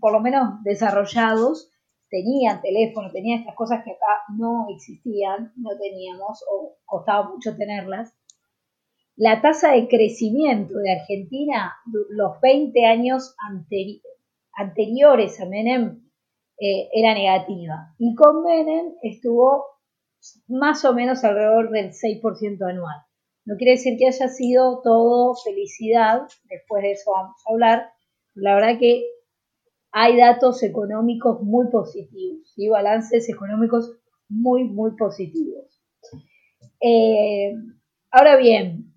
[0.00, 1.70] por lo menos desarrollados,
[2.08, 8.14] tenían teléfono, tenían estas cosas que acá no existían, no teníamos o costaba mucho tenerlas
[9.16, 11.74] la tasa de crecimiento de Argentina
[12.10, 13.36] los 20 años
[14.56, 16.02] anteriores a Menem
[16.58, 19.66] eh, era negativa y con Menem estuvo
[20.48, 22.96] más o menos alrededor del 6% anual.
[23.44, 27.92] No quiere decir que haya sido todo felicidad, después de eso vamos a hablar.
[28.34, 29.04] La verdad que
[29.92, 35.82] hay datos económicos muy positivos y balances económicos muy, muy positivos.
[36.80, 37.52] Eh,
[38.10, 38.94] ahora bien,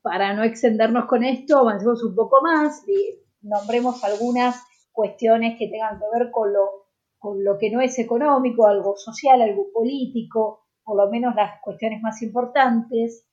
[0.00, 4.56] para no extendernos con esto, avancemos un poco más, y nombremos algunas
[4.90, 6.86] cuestiones que tengan que ver con lo,
[7.18, 12.02] con lo que no es económico, algo social, algo político, por lo menos las cuestiones
[12.02, 13.26] más importantes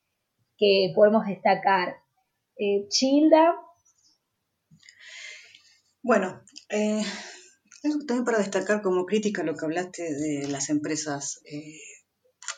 [0.58, 1.96] que podemos destacar.
[2.58, 3.56] Eh, Childa.
[6.02, 7.04] Bueno, eh,
[7.82, 11.78] también para destacar como crítica lo que hablaste de las empresas, eh,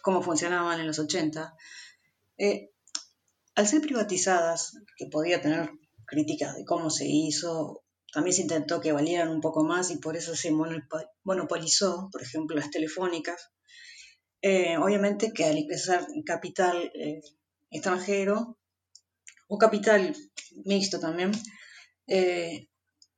[0.04, 1.56] cómo funcionaban en los 80.
[2.38, 2.70] Eh,
[3.56, 5.72] al ser privatizadas, que podía tener
[6.06, 10.16] críticas de cómo se hizo, también se intentó que valieran un poco más y por
[10.16, 13.52] eso se monopolizó, por ejemplo, las telefónicas.
[14.44, 16.92] Obviamente que al ingresar capital
[17.70, 18.58] extranjero
[19.48, 20.16] o capital
[20.66, 21.32] mixto también,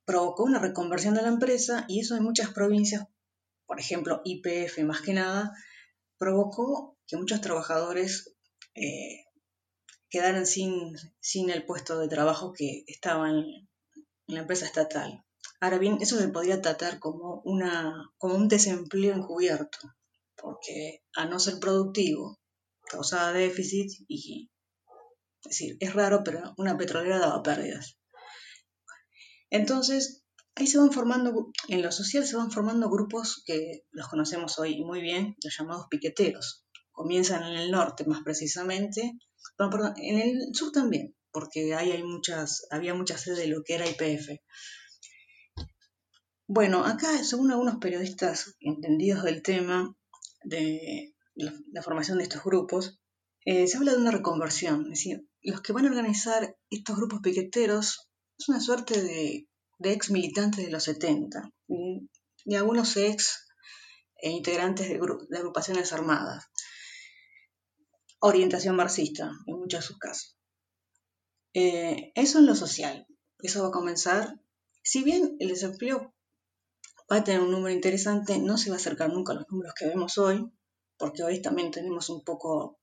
[0.04, 3.06] provocó una reconversión de la empresa y eso en muchas provincias,
[3.66, 5.52] por ejemplo IPF más que nada,
[6.18, 8.34] provocó que muchos trabajadores
[10.14, 13.68] quedaran sin, sin el puesto de trabajo que estaba en,
[14.26, 15.24] la empresa estatal.
[15.60, 19.78] Ahora bien, eso se podría tratar como, una, como un desempleo encubierto,
[20.36, 22.38] porque a no ser productivo,
[22.84, 24.50] causaba déficit y,
[25.44, 27.98] es decir, es raro, pero una petrolera daba pérdidas.
[29.54, 30.24] Entonces,
[30.56, 34.82] ahí se van formando, en lo social se van formando grupos que los conocemos hoy
[34.82, 36.66] muy bien, los llamados piqueteros.
[36.90, 39.12] Comienzan en el norte más precisamente,
[39.56, 43.88] perdón, en el sur también, porque ahí hay muchas, había mucha de lo que era
[43.88, 44.40] IPF.
[46.48, 49.96] Bueno, acá, según algunos periodistas entendidos del tema
[50.42, 52.98] de la, formación de estos grupos,
[53.44, 54.82] eh, se habla de una reconversión.
[54.86, 59.48] Es decir, los que van a organizar estos grupos piqueteros es una suerte de,
[59.80, 63.46] ex militantes de los 70 y, algunos ex
[64.16, 66.44] e integrantes de, de agrupaciones armadas
[68.26, 70.38] orientación marxista en muchos de sus casos.
[71.52, 73.06] Eh, eso en lo social,
[73.40, 74.40] eso va a comenzar,
[74.82, 76.14] si bien el desempleo
[77.10, 79.74] va a tener un número interesante, no se va a acercar nunca a los números
[79.78, 80.50] que vemos hoy,
[80.96, 82.78] porque hoy también tenemos un poco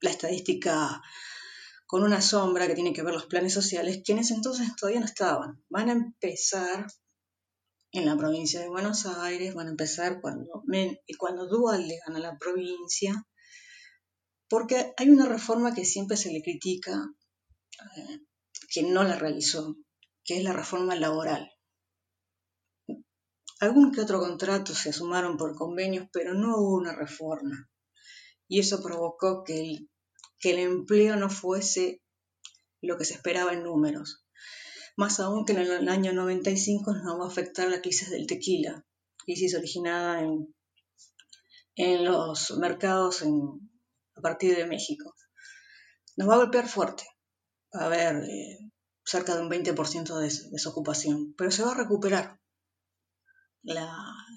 [0.00, 1.02] la estadística
[1.88, 5.00] con una sombra que tiene que ver los planes sociales, que en ese entonces todavía
[5.00, 5.64] no estaban.
[5.70, 6.86] Van a empezar
[7.92, 10.62] en la provincia de Buenos Aires, van a empezar cuando,
[11.18, 13.26] cuando Dual le gana la provincia,
[14.50, 16.92] Porque hay una reforma que siempre se le critica,
[17.96, 18.20] eh,
[18.70, 19.74] que no la realizó,
[20.24, 21.50] que es la reforma laboral.
[23.60, 27.70] Algún que otro contrato se sumaron por convenios, pero no hubo una reforma.
[28.46, 29.90] Y eso provocó que el,
[30.38, 32.02] que el empleo no fuese
[32.80, 34.24] lo que se esperaba en números.
[34.96, 38.84] Más aún que en el año 95 nos va a afectar la crisis del tequila,
[39.24, 40.54] crisis originada en,
[41.76, 45.14] en los mercados a partir de México.
[46.16, 47.04] Nos va a golpear fuerte.
[47.74, 48.58] Va a haber eh,
[49.04, 52.40] cerca de un 20% de desocupación, pero se va a recuperar.
[53.62, 53.88] La,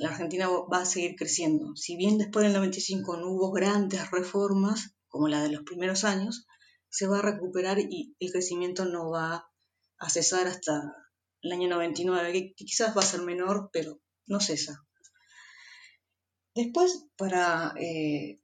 [0.05, 1.75] Argentina va a seguir creciendo.
[1.75, 6.47] Si bien después del 95 no hubo grandes reformas, como la de los primeros años,
[6.89, 9.47] se va a recuperar y el crecimiento no va
[9.97, 10.95] a cesar hasta
[11.41, 14.83] el año 99, que, quizás va a ser menor, pero no cesa.
[16.55, 18.41] Después, para eh,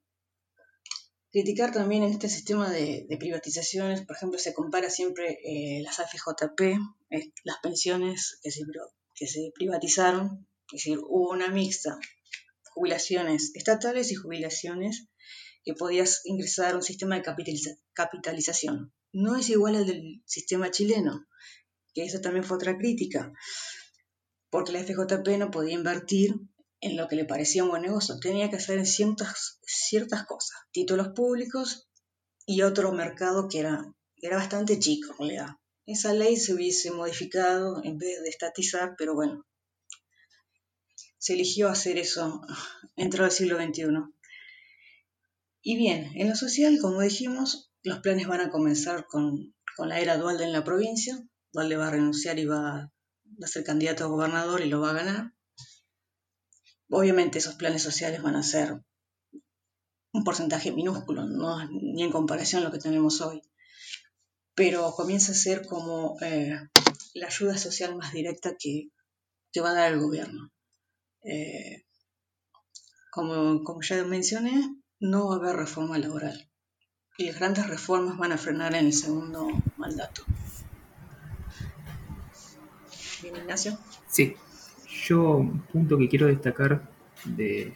[1.32, 6.78] criticar también en este sistema de, privatizaciones, por ejemplo, se compara siempre eh, las AFJP,
[7.44, 8.64] las pensiones que se,
[9.16, 11.98] que se privatizaron, es decir, hubo una mixta,
[12.74, 15.08] jubilaciones estatales y jubilaciones
[15.68, 18.94] que podías ingresar a un sistema de capitalización.
[19.12, 21.28] No es igual al del sistema chileno,
[21.94, 23.34] que esa también fue otra crítica,
[24.50, 26.36] porque la FJP no podía invertir
[26.80, 31.10] en lo que le parecía un buen negocio, tenía que hacer ciertas, ciertas cosas, títulos
[31.10, 31.90] públicos
[32.46, 35.50] y otro mercado que era, era bastante chico en realidad.
[35.86, 39.46] Esa ley se hubiese modificado en vez de estatizar, pero bueno,
[41.18, 42.40] se eligió hacer eso
[42.96, 44.17] dentro del siglo XXI.
[45.62, 50.18] Y bien, en lo social, como dijimos, los planes van a comenzar con, la era
[50.18, 51.18] Dualde en la provincia.
[51.52, 52.92] Dualde va a renunciar y va,
[53.42, 55.34] a ser candidato a gobernador y lo va a ganar.
[56.90, 58.82] Obviamente esos planes sociales van a ser
[60.14, 63.42] un porcentaje minúsculo, no ni en comparación a lo que tenemos hoy.
[64.56, 66.58] Pero comienza a ser como eh,
[67.14, 68.90] la ayuda social más directa que,
[69.62, 70.52] va a dar el gobierno.
[71.24, 71.86] Eh,
[73.12, 74.54] como, como ya mencioné,
[75.00, 76.48] no va a haber reforma laboral
[77.18, 80.22] y las grandes reformas van a frenar en el segundo mandato.
[83.22, 83.78] Bien, Ignacio.
[84.08, 84.36] Sí,
[85.06, 86.88] yo un punto que quiero destacar
[87.26, 87.74] de,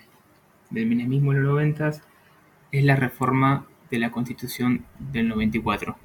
[0.70, 2.02] del minemismo en los noventas
[2.72, 5.98] es la reforma de la constitución del 94.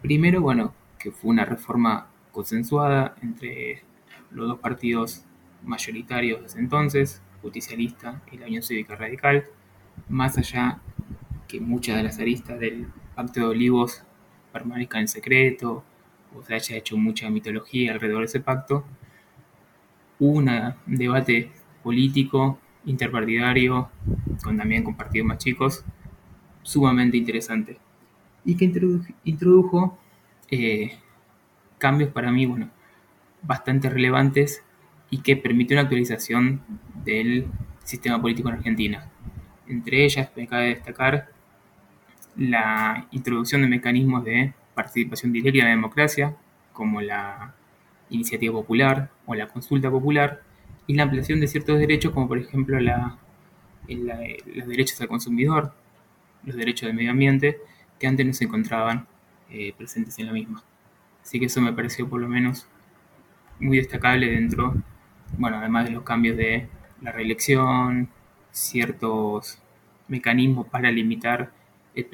[0.00, 3.82] Primero, bueno, que fue una reforma consensuada entre
[4.30, 5.24] los dos partidos
[5.62, 9.46] mayoritarios desde entonces, justicialista y la Unión Cívica Radical,
[10.08, 10.80] más allá
[11.48, 14.02] que muchas de las aristas del Pacto de Olivos
[14.52, 15.84] permanezcan en secreto
[16.34, 18.84] o se haya hecho mucha mitología alrededor de ese pacto,
[20.18, 21.50] hubo un debate
[21.82, 23.90] político, interpartidario,
[24.42, 25.84] con, también con partidos más chicos,
[26.62, 27.78] sumamente interesante
[28.44, 28.64] y que
[29.24, 29.98] introdujo,
[30.50, 30.98] eh,
[31.78, 32.70] cambios para mí, bueno,
[33.42, 34.62] bastante relevantes
[35.10, 36.62] y que permite una actualización
[37.04, 37.46] del
[37.84, 39.08] sistema político en Argentina.
[39.68, 41.28] Entre ellas, me cabe destacar
[42.36, 46.36] la introducción de mecanismos de participación directa en la democracia,
[46.72, 47.54] como la
[48.10, 50.42] iniciativa popular o la consulta popular,
[50.86, 53.18] y la ampliación de ciertos derechos, como por ejemplo la,
[53.88, 55.72] los derechos al consumidor,
[56.44, 57.58] los derechos del medio ambiente,
[57.98, 59.06] que antes no se encontraban
[59.50, 60.62] eh, presentes en la misma.
[61.22, 62.68] Así que eso me pareció por lo menos
[63.58, 64.74] muy destacable dentro
[65.38, 66.68] bueno, además de los cambios de
[67.02, 68.08] la reelección,
[68.50, 69.58] ciertos
[70.08, 71.50] mecanismos para limitar
[71.94, 72.06] el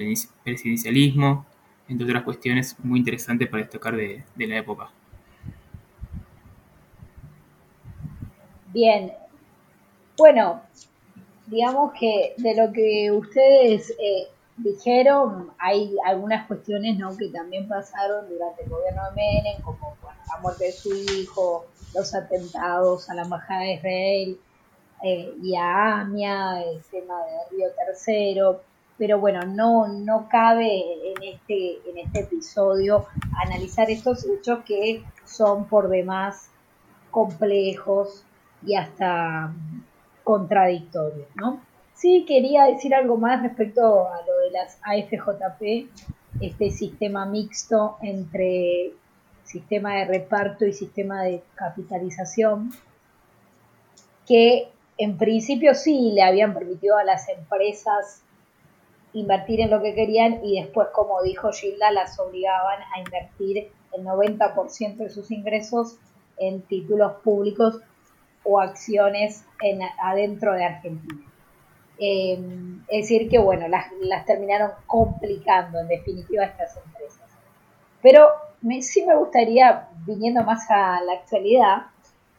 [0.44, 1.46] presidencialismo,
[1.88, 4.90] entre otras cuestiones muy interesantes para destacar de, la época.
[8.72, 9.12] Bien,
[10.16, 10.62] bueno,
[11.46, 14.28] digamos que de lo que ustedes eh,
[14.62, 17.16] dijeron, hay algunas cuestiones ¿no?
[17.16, 19.96] que también pasaron durante el gobierno de Menem, como
[20.28, 24.40] la muerte de su hijo, los atentados a la embajada de Israel
[25.02, 28.62] eh, y a AMIA, el tema de Río Tercero,
[28.98, 33.06] pero bueno, no, no cabe en este, en este episodio
[33.44, 36.50] analizar estos hechos que son por demás
[37.10, 38.24] complejos
[38.64, 39.52] y hasta
[40.22, 41.60] contradictorios, ¿no?
[42.02, 45.88] Sí quería decir algo más respecto a lo de las AFJP,
[46.40, 48.90] este sistema mixto entre
[49.44, 52.72] sistema de reparto y sistema de capitalización,
[54.26, 58.24] que en principio sí le habían permitido a las empresas
[59.12, 64.04] invertir en lo que querían y después, como dijo Gilda, las obligaban a invertir el
[64.04, 65.98] 90% de sus ingresos
[66.36, 67.78] en títulos públicos
[68.42, 71.31] o acciones en, adentro de Argentina.
[72.04, 72.36] Eh,
[72.88, 77.30] es decir, que bueno, las, las, terminaron complicando en definitiva estas empresas.
[78.02, 78.28] Pero
[78.80, 81.86] sí me gustaría, viniendo más a la actualidad,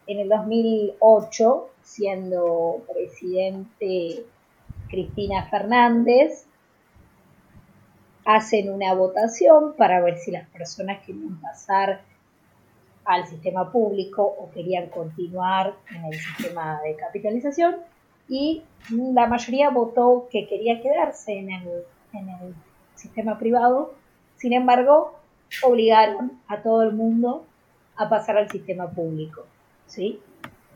[0.06, 4.26] en el 2008, siendo presidente
[4.90, 6.46] Cristina Fernández,
[8.26, 12.02] hacen una votación para ver si las personas querían pasar
[13.06, 17.76] al sistema público o querían continuar en el sistema de capitalización
[18.28, 21.70] y la mayoría votó que quería quedarse en el,
[22.14, 22.56] en el
[22.96, 23.94] sistema privado.
[24.36, 25.16] Sin embargo,
[25.62, 27.46] obligaron a todo el mundo
[27.96, 29.46] a pasar al sistema público.
[29.86, 30.20] ¿sí?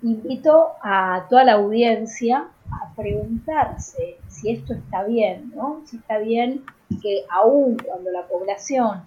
[0.03, 5.81] Invito a toda la audiencia a preguntarse si esto está bien, ¿no?
[5.85, 6.63] Si está bien
[7.01, 9.03] que aún cuando la población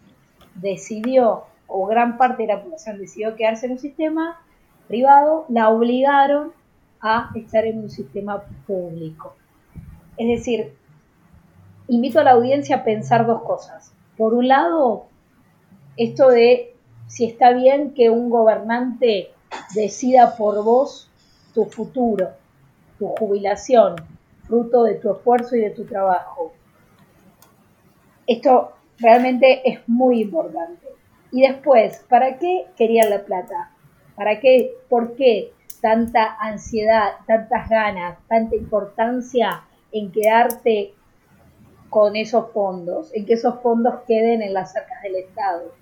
[0.56, 4.40] decidió, o gran parte de la población decidió quedarse en un sistema
[4.88, 6.52] privado, la obligaron
[7.00, 9.34] a estar en un sistema público.
[10.16, 10.74] Es decir,
[11.88, 13.92] invito a la audiencia a pensar dos cosas.
[14.16, 15.06] Por un lado,
[15.96, 16.74] esto de
[17.06, 19.30] si está bien que un gobernante
[19.74, 21.10] decida por vos
[21.54, 22.30] tu futuro,
[22.98, 23.96] tu jubilación,
[24.44, 26.52] fruto de tu esfuerzo y de tu trabajo.
[28.26, 30.86] Esto realmente es muy importante.
[31.32, 33.72] Y después, ¿para qué querían la plata?
[34.14, 34.72] ¿Para qué?
[34.88, 39.62] ¿Por qué tanta ansiedad, tantas ganas, tanta importancia
[39.92, 40.94] en quedarte
[41.88, 45.72] con esos fondos, en que esos fondos queden en las arcas del Estado?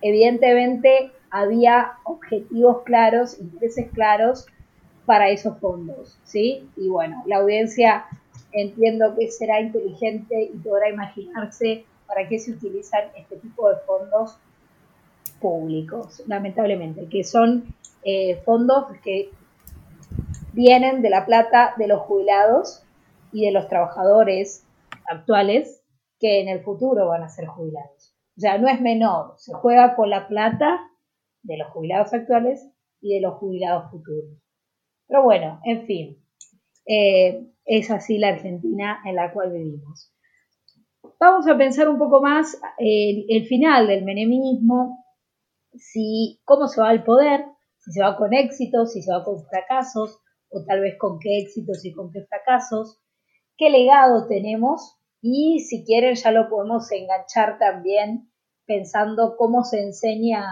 [0.00, 4.46] Evidentemente había objetivos claros, intereses claros
[5.06, 6.68] para esos fondos, ¿sí?
[6.76, 8.06] Y bueno, la audiencia
[8.52, 14.38] entiendo que será inteligente y podrá imaginarse para qué se utilizan este tipo de fondos
[15.44, 17.64] públicos, lamentablemente, que son
[18.02, 19.28] eh, fondos que
[20.54, 22.82] vienen de la plata de los jubilados
[23.30, 24.66] y de los trabajadores
[25.06, 25.84] actuales
[26.18, 28.16] que en el futuro van a ser jubilados.
[28.38, 30.80] O sea, no es menor, se juega con la plata
[31.42, 32.66] de los jubilados actuales
[33.02, 34.40] y de los jubilados futuros.
[35.06, 36.24] Pero bueno, en fin,
[36.86, 40.10] eh, es así la Argentina en la cual vivimos.
[41.20, 45.03] Vamos a pensar un poco más el, el final del menemismo,
[45.76, 47.44] si, cómo se va al poder,
[47.78, 50.20] si se va con éxitos, si se va con fracasos,
[50.50, 53.00] o tal vez con qué éxitos y con qué fracasos,
[53.56, 58.30] qué legado tenemos y si quieren ya lo podemos enganchar también
[58.66, 60.44] pensando cómo se enseña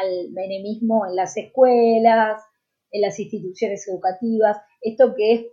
[0.00, 2.42] al menemismo en las escuelas,
[2.90, 5.46] en las instituciones educativas, esto que es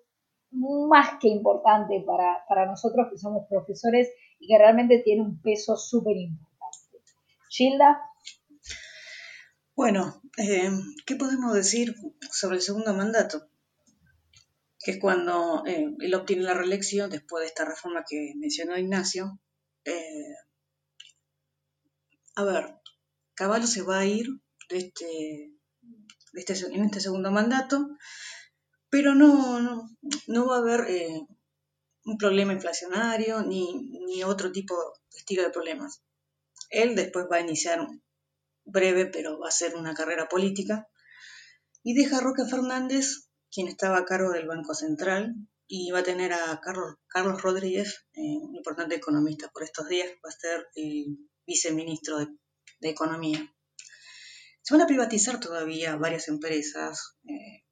[0.52, 4.10] más que importante para, nosotros que somos profesores
[4.40, 7.00] y que realmente tiene un peso súper importante.
[7.50, 8.02] Gilda.
[9.84, 10.70] Bueno, eh,
[11.08, 11.96] ¿qué podemos decir
[12.32, 13.50] sobre el segundo mandato?
[14.78, 19.40] que es cuando eh, él obtiene la reelección después de esta reforma que mencionó Ignacio.
[19.86, 20.36] Eh,
[22.36, 22.76] a ver,
[23.34, 24.28] Caballo se va a ir
[24.70, 25.52] de este,
[26.34, 27.90] este, en este segundo mandato,
[28.92, 29.90] pero no,
[30.28, 30.82] no, va a haber
[32.06, 34.76] un problema inflacionario ni, ni otro tipo
[35.12, 36.04] de estilo de problemas.
[36.70, 37.80] Él después va a iniciar
[38.72, 40.88] breve, pero va a ser una carrera política,
[41.84, 45.36] y deja a Roque Fernández quien estaba a cargo del Banco Central,
[45.74, 50.10] y va a tener a Carlos, Carlos Rodríguez, eh, un importante economista por estos días,
[50.24, 51.18] va a ser el
[51.48, 52.28] viceministro de,
[52.82, 53.40] Economía.
[54.64, 57.16] Se van a privatizar todavía varias empresas.
[57.26, 57.64] Eh,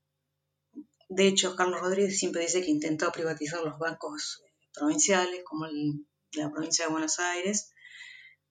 [1.09, 6.05] de hecho, Carlos Rodríguez siempre dice que intentó privatizar los bancos eh, provinciales, como el
[6.31, 7.71] de la provincia de Buenos Aires.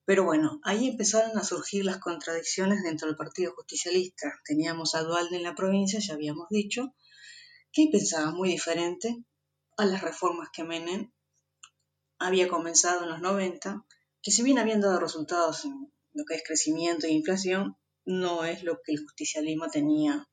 [0.09, 4.33] Pero bueno, ahí empezaron a surgir las contradicciones dentro del Partido Justicialista.
[4.43, 6.95] Teníamos a Dualde en la provincia, ya habíamos dicho,
[7.71, 9.23] que pensaba muy diferente
[9.77, 11.11] a las reformas que Menem
[12.17, 13.85] había comenzado en los 90,
[14.23, 18.63] que si bien habían dado resultados en lo que es crecimiento e inflación, no es
[18.63, 20.27] lo que el justicialismo tenía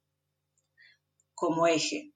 [1.34, 2.14] como eje.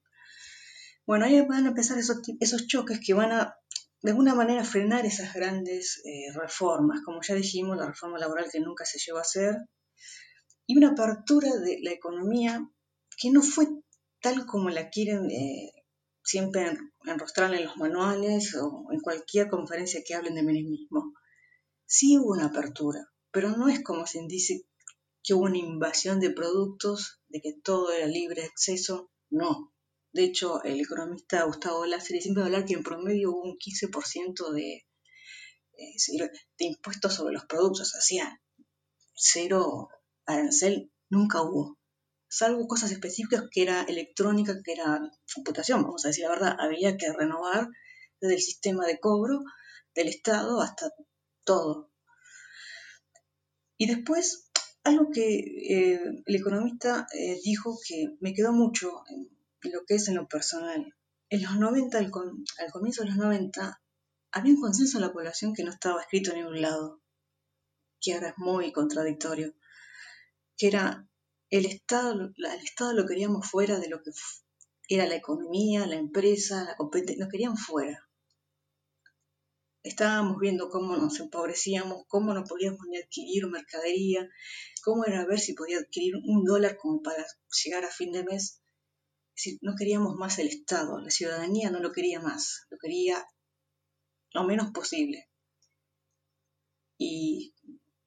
[1.05, 3.55] Bueno, ahí van a empezar esos, esos choques que van a,
[4.01, 8.59] de alguna manera, frenar esas grandes eh, reformas, como ya dijimos, la reforma laboral que
[8.59, 9.55] nunca se llevó a hacer,
[10.65, 12.67] y una apertura de la economía
[13.17, 13.67] que no fue
[14.21, 15.71] tal como la quieren eh,
[16.23, 21.13] siempre enrostrar en los manuales o en cualquier conferencia que hablen de menemismo.
[21.85, 24.65] Sí hubo una apertura, pero no es como se dice
[25.23, 29.73] que hubo una invasión de productos, de que todo era libre acceso, no.
[30.13, 33.57] De hecho, el economista Gustavo Lázaro siempre va a hablar que en promedio hubo un
[33.57, 34.85] 15% de,
[35.77, 38.41] eh, de impuestos sobre los productos, sea,
[39.15, 39.89] cero
[40.25, 41.77] arancel nunca hubo
[42.31, 45.01] salvo cosas específicas que era electrónica, que era
[45.35, 47.67] computación, vamos a decir la verdad, había que renovar
[48.21, 49.43] desde el sistema de cobro
[49.93, 50.93] del Estado hasta
[51.43, 51.91] todo.
[53.77, 54.49] Y después,
[54.85, 59.03] algo que eh, el economista eh, dijo que me quedó mucho
[59.69, 60.95] lo que es en lo personal.
[61.29, 63.81] En los 90, al, comienzo de los 90,
[64.31, 67.01] había un consenso en la población que no estaba escrito en ningún lado,
[67.99, 69.53] que ahora es muy contradictorio,
[70.57, 71.07] que era
[71.49, 74.11] el Estado, el Estado lo queríamos fuera de lo que
[74.87, 78.09] era la economía, la empresa, la competencia, nos querían fuera.
[79.83, 84.29] Estábamos viendo cómo nos empobrecíamos, cómo no podíamos ni adquirir mercadería,
[84.83, 87.25] cómo era ver si podía adquirir un dólar como para
[87.63, 88.60] llegar a fin de mes.
[89.35, 93.25] Es no queríamos más el Estado, la ciudadanía no lo quería más, lo quería
[94.33, 95.29] lo menos posible.
[96.97, 97.53] Y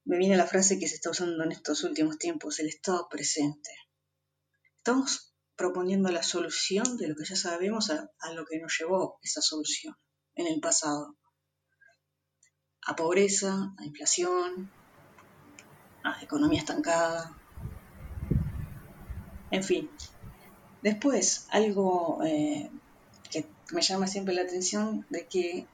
[0.05, 3.71] me viene la frase que se está usando en estos últimos tiempos, el Estado presente.
[4.77, 9.41] Estamos proponiendo la solución de lo que ya sabemos a, lo que nos llevó esa
[9.41, 9.97] solución
[10.35, 11.17] en el pasado.
[12.87, 14.71] A pobreza, a inflación,
[16.03, 17.37] a economía estancada.
[19.51, 19.91] En fin.
[20.85, 22.71] Después, algo eh,
[23.31, 25.67] que me llama siempre la atención de que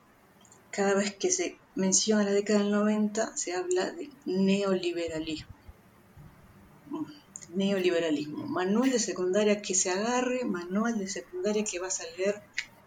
[0.71, 5.61] cada vez que se menciona la década del 90 se habla de neoliberalismo
[7.55, 8.47] neoliberalismo.
[8.47, 12.41] Manual de secundaria que se agarre, manual de secundaria que vas a leer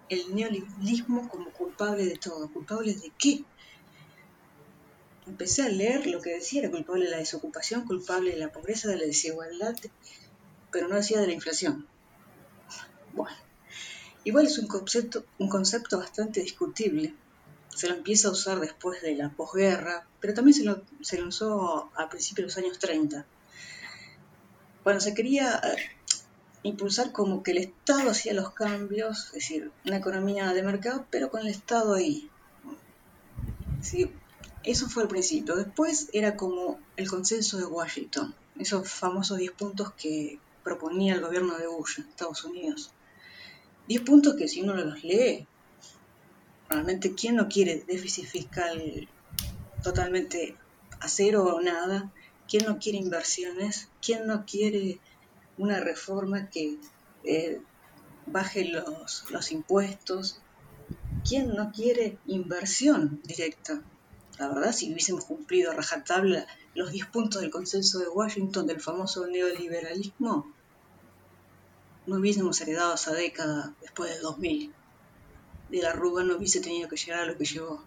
[0.09, 2.51] el neoliberalismo como culpable de todo.
[2.51, 3.43] ¿Culpable de qué?
[5.27, 8.89] Empecé a leer lo que decía, era culpable de la desocupación, culpable de la pobreza,
[8.89, 9.75] de la desigualdad,
[10.71, 11.87] pero no decía de la inflación.
[13.13, 13.35] Bueno,
[14.23, 17.13] igual es un concepto, un concepto bastante discutible.
[17.69, 21.27] Se lo empieza a usar después de la posguerra, pero también se lo, se lo
[21.27, 23.25] usó a principios de los años 30
[24.83, 25.77] cuando se quería eh,
[26.63, 31.31] impulsar como que el Estado hacía los cambios, es decir, una economía de mercado, pero
[31.31, 32.29] con el Estado ahí.
[33.81, 34.11] Sí,
[34.63, 35.55] eso fue el principio.
[35.55, 41.57] Después era como el consenso de Washington, esos famosos 10 puntos que proponía el gobierno
[41.57, 42.91] de Bush Estados Unidos.
[43.87, 45.47] 10 puntos que si uno los lee,
[46.69, 49.09] realmente, ¿quién no quiere déficit fiscal
[49.83, 50.55] totalmente
[50.99, 52.11] a cero o nada?
[52.47, 53.89] ¿Quién no quiere inversiones?
[54.01, 54.99] ¿Quién no quiere
[55.57, 56.77] una reforma que
[57.23, 57.61] eh,
[58.25, 60.39] baje los, los impuestos?
[61.27, 63.81] ¿Quién no quiere inversión directa?
[64.39, 68.81] La verdad, si hubiésemos cumplido a rajatabla los 10 puntos del consenso de Washington del
[68.81, 70.53] famoso neoliberalismo,
[72.05, 74.73] no hubiésemos heredado esa década después del 2000.
[75.69, 77.83] De la Rúa no hubiese tenido que llegar a lo que llegó.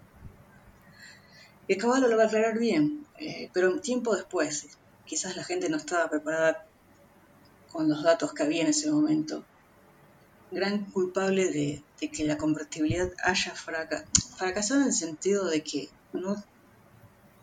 [1.68, 4.68] El caballo lo va a aclarar bien, eh, pero un tiempo después.
[5.04, 6.66] Quizás la gente no estaba preparada
[7.72, 9.44] con los datos que había en ese momento.
[10.50, 16.42] Gran culpable de, que la convertibilidad haya fracasado en el sentido de que no,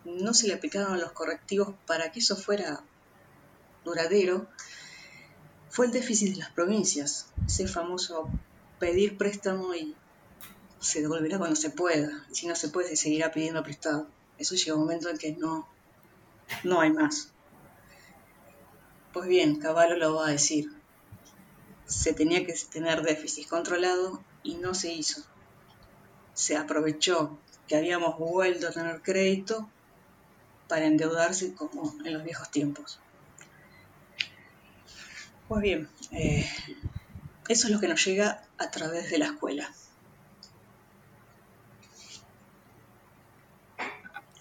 [0.06, 2.82] no se le aplicaron los correctivos para que eso fuera
[3.84, 4.48] duradero,
[5.74, 8.30] fue el déficit de las provincias, ese famoso
[8.78, 9.96] pedir préstamo y
[10.80, 12.28] se devolverá cuando se pueda.
[12.32, 14.06] Si no se puede, se seguirá pidiendo prestado.
[14.38, 15.68] Eso llega un momento en que no,
[16.64, 17.32] no hay más.
[19.14, 20.72] Pues bien, Caballo lo va a decir.
[21.88, 25.24] Se tenía que tener déficit controlado y no se hizo.
[26.36, 29.68] Se aprovechó que habíamos vuelto a tener crédito
[30.68, 33.00] para endeudarse como en los viejos tiempos.
[35.54, 36.48] Pues bien, eh,
[37.48, 39.70] eso es lo que nos llega a través de la escuela.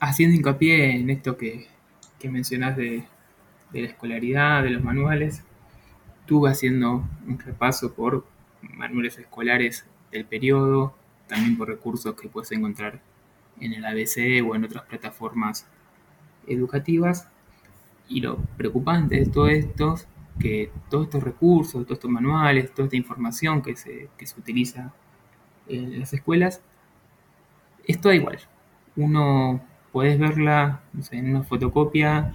[0.00, 1.68] haciendo hincapié en esto que,
[2.18, 3.04] que mencionás de,
[3.74, 5.44] la escolaridad, de los manuales,
[6.20, 8.26] estuve haciendo un repaso por
[8.62, 10.96] manuales escolares del periodo,
[11.26, 13.02] también por recursos que puedes encontrar
[13.60, 15.66] en el ABC o en otras plataformas
[16.46, 17.28] educativas.
[18.08, 20.08] Y lo preocupante de todo esto es
[20.38, 24.92] que todos estos recursos, todos estos manuales, toda esta información que se, que se utiliza
[25.68, 26.62] en las escuelas,
[27.86, 28.38] es toda igual.
[28.96, 29.62] Uno
[29.92, 30.80] Puedes verla
[31.10, 32.34] en una fotocopia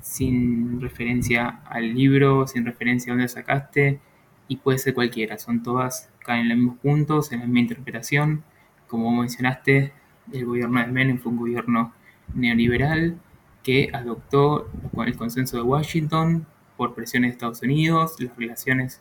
[0.00, 4.00] sin referencia al libro, sin referencia a dónde sacaste,
[4.46, 8.44] y puede ser cualquiera, son todas, caen en los mismos puntos, en la misma interpretación.
[8.86, 9.92] Como mencionaste,
[10.32, 11.92] el gobierno de Menem fue un gobierno
[12.34, 13.18] neoliberal
[13.64, 14.70] que adoptó
[15.04, 16.46] el consenso de Washington
[16.82, 19.00] por presiones de Estados Unidos, las relaciones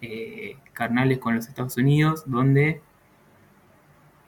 [0.00, 2.80] eh, carnales con los Estados Unidos, donde,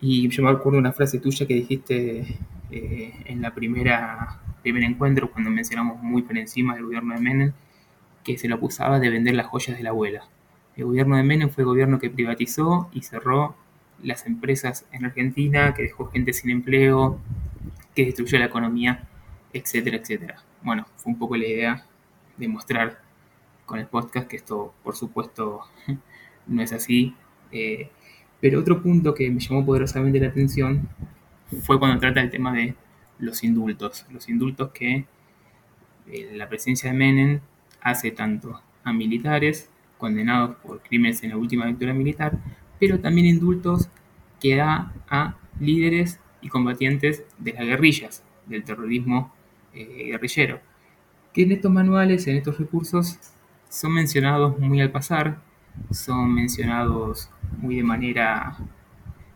[0.01, 2.39] y yo me acuerdo una frase tuya que dijiste
[2.71, 7.53] eh, en la primera primer encuentro, cuando mencionamos muy por encima del gobierno de Menem,
[8.23, 10.29] que se lo acusaba de vender las joyas de la abuela.
[10.77, 13.57] El gobierno de Menem fue el gobierno que privatizó y cerró
[14.05, 17.19] las empresas en Argentina, que dejó gente sin empleo,
[17.97, 19.09] que destruyó la economía,
[19.53, 20.45] etcétera, etcétera.
[20.63, 21.87] Bueno, fue un poco la idea
[22.37, 23.01] de mostrar
[23.67, 25.63] con el podcast que esto, por supuesto,
[26.47, 27.15] no es así.
[27.53, 27.91] Eh,
[28.41, 30.89] pero otro punto que me llamó poderosamente la atención
[31.63, 32.75] fue cuando trata el tema de
[33.19, 34.07] los indultos.
[34.11, 35.07] Los indultos que
[36.07, 37.41] eh, la presidencia de Menem
[37.81, 42.39] hace tanto a militares condenados por crímenes en la última dictadura militar,
[42.79, 43.89] pero también indultos
[44.41, 49.33] que da a líderes y combatientes de las guerrillas, del terrorismo
[49.73, 50.61] eh, guerrillero,
[51.35, 53.19] que en estos manuales, en estos recursos,
[53.69, 55.43] son mencionados muy al pasar,
[55.91, 57.29] son mencionados
[57.59, 58.57] muy de manera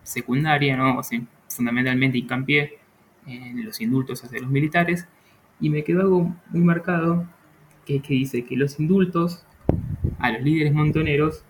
[0.04, 1.00] secundaria, ¿no?
[1.48, 2.78] fundamentalmente hincapié
[3.26, 5.08] en los indultos hacia los militares,
[5.60, 7.26] y me quedó algo muy marcado,
[7.84, 9.44] que es que dice que los indultos
[10.20, 11.42] a los líderes montoneros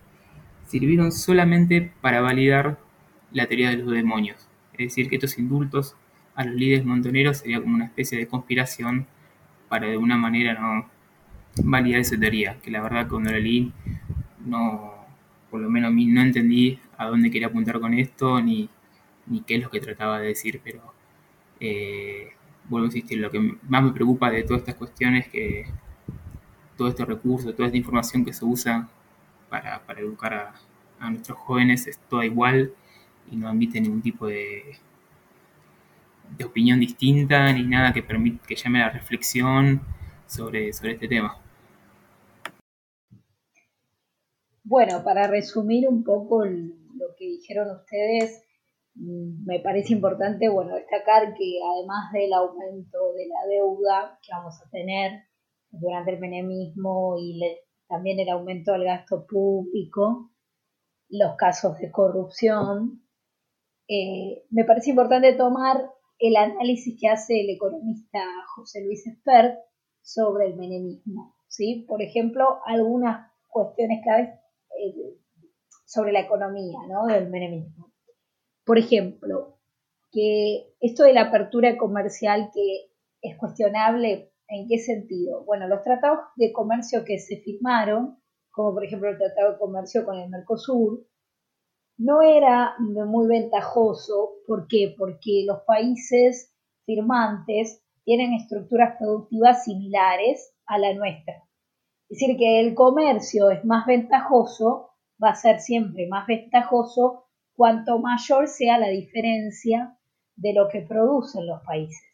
[0.67, 2.79] sirvieron solamente para validar
[3.33, 4.49] la teoría de los demonios.
[4.73, 5.95] Es decir, que estos indultos
[6.35, 9.07] a los líderes montoneros sería como una especie de conspiración
[9.69, 10.89] para de alguna manera no
[11.63, 13.73] validar esa teoría, que la verdad cuando la leí
[14.45, 14.95] no,
[15.51, 18.69] por lo menos a no entendí a dónde quería apuntar con esto ni,
[19.27, 20.93] ni qué es lo que trataba de decir, pero
[21.61, 22.31] eh,
[22.69, 25.67] vuelvo a insistir, lo que más me preocupa de todas estas cuestiones es que
[26.77, 28.89] todo este recurso, toda esta información que se usa
[29.49, 30.55] para, educar
[31.01, 32.73] a, nuestros jóvenes es toda igual
[33.31, 34.77] y no admite ningún tipo de,
[36.37, 39.81] de opinión distinta ni nada que, permite, que llame a la reflexión
[40.27, 41.41] sobre, sobre este tema.
[44.65, 48.45] Bueno, para resumir un poco lo que dijeron ustedes,
[48.95, 54.61] mm, me parece importante bueno, destacar que además del aumento de la deuda que vamos
[54.61, 55.23] a tener
[55.71, 57.41] durante el menemismo y
[57.89, 60.33] también el aumento del gasto público,
[61.09, 63.03] los casos de corrupción.
[63.89, 68.21] Eh, me parece importante tomar el análisis que hace el economista
[68.55, 69.59] José Luis Espert
[70.03, 71.35] sobre el menemismo.
[71.49, 71.85] ¿sí?
[71.89, 74.31] Por ejemplo, algunas cuestiones claves
[74.79, 75.17] eh,
[75.85, 77.07] sobre la economía ¿no?
[77.07, 77.93] del menemismo.
[78.65, 79.59] Por ejemplo,
[80.11, 82.91] que esto de la apertura comercial que
[83.23, 85.45] es cuestionable ¿En qué sentido?
[85.45, 88.19] Bueno, los tratados de comercio que se firmaron,
[88.51, 91.07] como por ejemplo el tratado de comercio con el Mercosur,
[91.99, 94.31] no era muy ventajoso.
[94.47, 94.95] ¿Por qué?
[94.97, 96.55] Porque los países
[96.87, 101.35] firmantes tienen estructuras productivas similares a la nuestra.
[102.09, 104.93] Es decir, que el comercio es más ventajoso,
[105.23, 109.99] va a ser siempre más ventajoso cuanto mayor sea la diferencia
[110.37, 112.08] de lo que producen los países.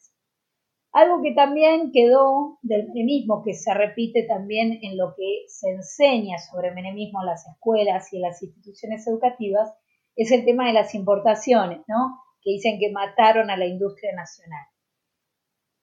[0.94, 6.38] Algo que también quedó del menemismo, que se repite también en lo que se enseña
[6.38, 9.74] sobre menemismo en las escuelas y en las instituciones educativas,
[10.14, 12.20] es el tema de las importaciones, ¿no?
[12.40, 14.64] Que dicen que mataron a la industria nacional.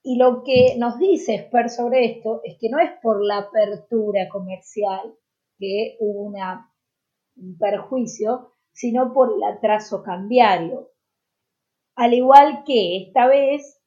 [0.02, 4.30] Y lo que nos dice Esper sobre esto es que no es por la apertura
[4.30, 5.14] comercial
[5.60, 6.32] que hubo
[7.36, 10.90] un perjuicio, sino por el atraso cambiario.
[11.98, 13.81] Al igual que esta vez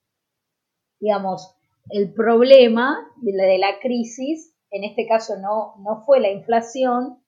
[1.01, 1.55] digamos,
[1.91, 7.23] el problema de la, crisis, en este caso no, no fue la inflación,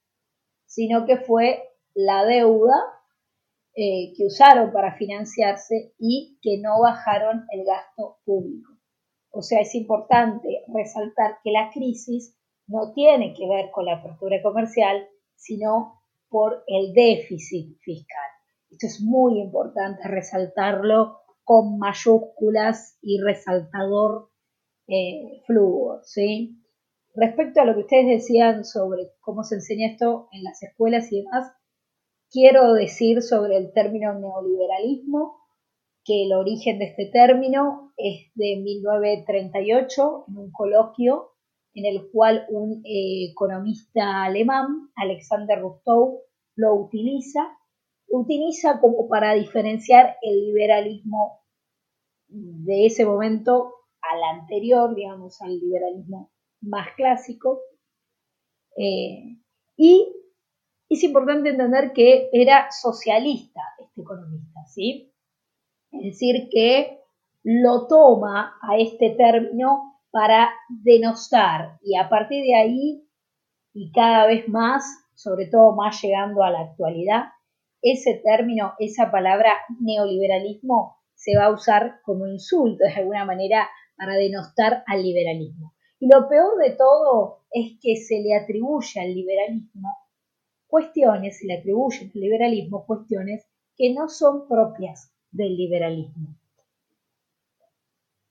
[0.64, 1.62] sino que fue
[1.94, 2.74] la deuda
[3.74, 8.72] eh, que usaron para financiarse y que no bajaron el gasto público.
[9.30, 12.34] O sea, es importante resaltar que la crisis
[12.66, 16.00] no tiene que ver con la apertura comercial, sino
[16.30, 18.30] por el déficit fiscal.
[18.70, 24.30] Esto es muy importante resaltarlo con mayúsculas y resaltador
[24.88, 25.42] eh,
[26.02, 26.60] ¿sí?
[27.14, 31.22] Respecto a lo que ustedes decían sobre cómo se enseña esto en las escuelas y
[31.22, 31.52] demás,
[32.32, 35.36] quiero decir sobre el término neoliberalismo,
[36.04, 41.30] que el origen de este término es de 1938, en un coloquio
[41.74, 46.22] en el cual un eh, economista alemán, Alexander Rustow,
[46.56, 47.56] lo utiliza
[48.08, 51.40] utiliza como para diferenciar el liberalismo
[52.28, 56.30] de ese momento al anterior, digamos, al liberalismo
[56.60, 57.60] más clásico.
[58.76, 59.38] Eh,
[59.76, 60.12] y
[60.88, 65.12] es importante entender que era socialista este economista, ¿sí?
[65.90, 67.00] Es decir, que
[67.42, 73.08] lo toma a este término para denostar y a partir de ahí
[73.72, 74.84] y cada vez más,
[75.14, 77.24] sobre todo más llegando a la actualidad,
[77.82, 84.14] ese término, esa palabra neoliberalismo se va a usar como insulto de alguna manera para
[84.14, 85.74] denostar al liberalismo.
[85.98, 89.90] Y lo peor de todo es que se le atribuye al liberalismo
[90.66, 93.46] cuestiones, se le atribuye al liberalismo cuestiones
[93.76, 96.36] que no son propias del liberalismo.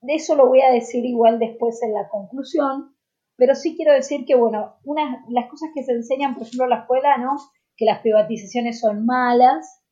[0.01, 2.95] De eso lo voy a decir igual después en la conclusión,
[3.35, 6.69] pero sí quiero decir que, bueno, una, las cosas que se enseñan, por ejemplo, en
[6.69, 7.37] la escuela, ¿no?
[7.77, 9.83] Que las privatizaciones son malas,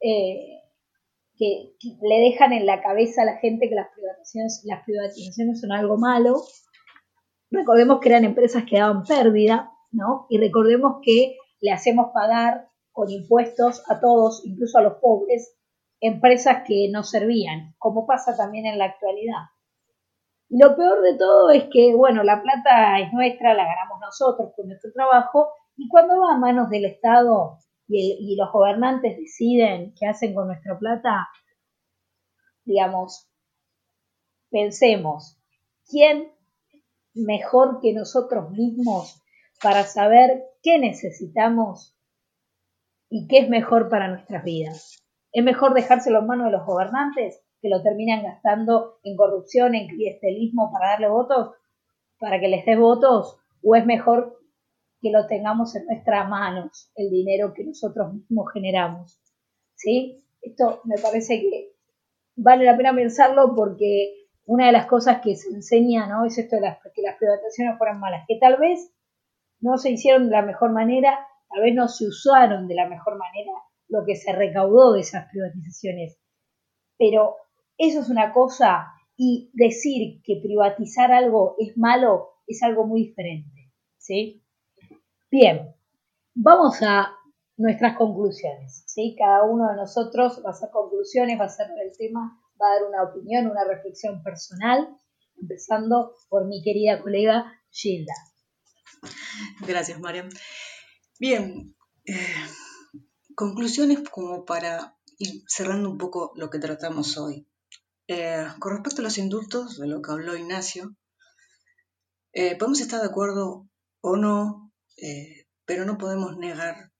[0.00, 0.62] eh,
[1.36, 5.72] que, le dejan en la cabeza a la gente que las privatizaciones, las privatizaciones son
[5.72, 6.42] algo malo.
[7.50, 10.26] Recordemos que eran empresas que daban pérdida, ¿no?
[10.30, 15.56] Y recordemos que le hacemos pagar con impuestos a todos, incluso a los pobres,
[16.00, 19.52] empresas que no servían, como pasa también en la actualidad.
[20.48, 24.52] Y lo peor de todo es que, bueno, la plata es nuestra, la ganamos nosotros
[24.54, 27.58] con nuestro trabajo, y cuando va a manos del Estado
[27.88, 31.28] y, y los gobernantes deciden qué hacen con nuestra plata,
[32.64, 33.28] digamos,
[34.50, 35.38] pensemos,
[35.88, 36.32] ¿quién
[37.14, 39.22] mejor que nosotros mismos
[39.62, 41.96] para saber qué necesitamos
[43.08, 45.04] y qué es mejor para nuestras vidas.
[45.32, 49.88] ¿Es mejor dejárselo en manos de los gobernantes que lo terminan gastando en corrupción, en
[49.88, 51.54] clientelismo para darle votos,
[52.18, 53.36] para que les des votos?
[53.62, 54.40] ¿O es mejor
[55.02, 59.20] que lo tengamos en nuestras manos, el dinero que nosotros mismos generamos?
[59.74, 60.24] ¿Sí?
[60.40, 61.72] Esto me parece que
[62.36, 66.24] vale la pena pensarlo porque una de las cosas que se enseña ¿no?
[66.24, 68.94] es esto de las, que las privatizaciones fueran malas, que tal vez
[69.60, 73.18] no se hicieron de la mejor manera tal vez no se usaron de la mejor
[73.18, 73.52] manera
[73.88, 76.18] lo que se recaudó de esas privatizaciones.
[76.98, 77.36] Pero
[77.76, 78.86] eso es una cosa
[79.16, 83.70] y decir que privatizar algo es malo es algo muy diferente.
[83.98, 84.41] ¿sí?
[85.32, 85.74] Bien,
[86.34, 87.16] vamos a
[87.56, 88.84] nuestras conclusiones.
[88.86, 89.16] ¿sí?
[89.18, 92.74] Cada uno de nosotros va a hacer conclusiones, va a hacer el tema, va a
[92.74, 94.94] dar una opinión, una reflexión personal,
[95.40, 98.12] empezando por mi querida colega Gilda.
[99.66, 100.28] Gracias, Mariam.
[101.18, 101.74] Bien,
[102.04, 102.44] eh,
[103.34, 107.48] conclusiones como para ir cerrando un poco lo que tratamos hoy.
[108.06, 110.94] Eh, con respecto a los indultos, de lo que habló Ignacio,
[112.34, 113.66] eh, podemos estar de acuerdo
[114.02, 114.71] o no,
[115.64, 116.92] pero no podemos negar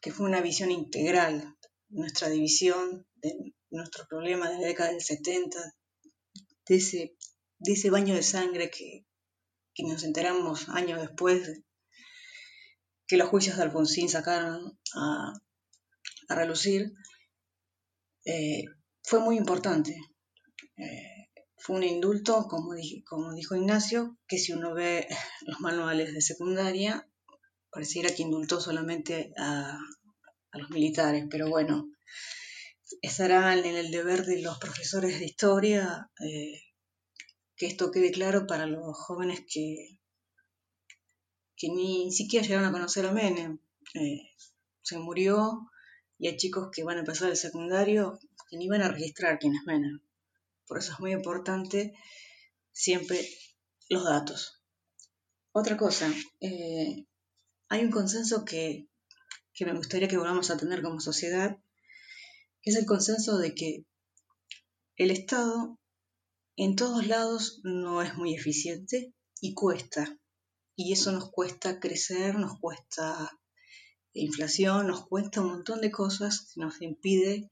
[0.00, 1.56] que fue una visión integral
[1.90, 5.58] nuestra división, de nuestro problema de la década del 70,
[6.66, 7.16] de ese,
[7.58, 9.06] de ese baño de sangre que,
[9.74, 11.62] que nos enteramos años después
[13.06, 15.32] que los juicios de Alfonsín sacaron a,
[16.28, 16.92] relucir,
[18.26, 18.64] eh,
[19.02, 19.98] fue muy importante.
[20.76, 22.74] Eh, fue un indulto, como,
[23.06, 25.08] como dijo Ignacio, que si uno ve
[25.40, 27.07] los manuales de secundaria,
[27.70, 29.78] pareciera que indultó solamente a,
[30.52, 31.90] los militares, pero bueno,
[33.02, 36.62] estará en el deber de los profesores de historia eh,
[37.56, 39.98] que esto quede claro para los jóvenes que,
[41.56, 43.58] que ni siquiera llegaron a conocer a Menem.
[43.94, 44.30] Eh,
[44.82, 45.70] se murió
[46.18, 49.54] y hay chicos que van a empezar el secundario que ni van a registrar quién
[49.54, 50.00] es Menem.
[50.66, 51.92] Por eso es muy importante
[52.72, 53.28] siempre
[53.88, 54.62] los datos.
[55.52, 57.07] Otra cosa, eh,
[57.68, 58.88] hay un consenso que,
[59.54, 61.58] que me gustaría que volvamos a tener como sociedad,
[62.62, 63.84] que es el consenso de que
[64.96, 65.78] el Estado
[66.56, 70.18] en todos lados no es muy eficiente y cuesta
[70.78, 73.36] y eso nos cuesta crecer, nos cuesta
[74.12, 77.50] inflación, nos cuesta un montón de cosas, nos impide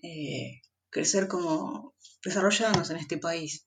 [0.00, 3.66] eh, crecer como desarrollarnos en este país.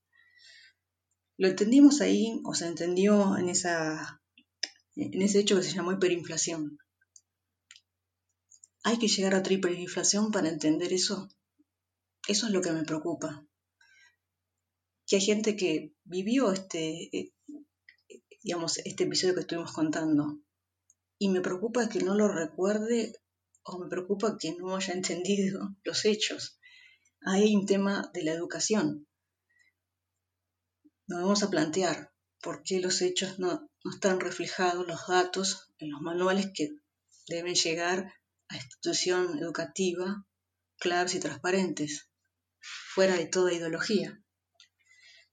[1.38, 4.22] Lo entendimos ahí, o se entendió en, esa,
[4.96, 6.78] en ese hecho que se llamó hiperinflación.
[8.84, 11.30] ¿Hay que llegar a otra hiperinflación para entender eso?
[12.28, 13.46] Eso es lo que me preocupa.
[15.08, 17.34] Que hay gente que vivió este,
[18.42, 20.40] digamos, este episodio que estuvimos contando.
[21.18, 23.14] Y me preocupa que no lo recuerde
[23.64, 26.60] o me preocupa que no haya entendido los hechos.
[27.22, 29.08] Hay un tema de la educación.
[31.08, 32.15] Nos vamos a plantear
[32.46, 36.70] por qué los hechos no, no están reflejados, los datos, en los manuales que
[37.28, 38.14] deben llegar
[38.50, 40.28] a institución educativa
[40.78, 42.08] claros y transparentes,
[42.60, 44.22] fuera de toda ideología.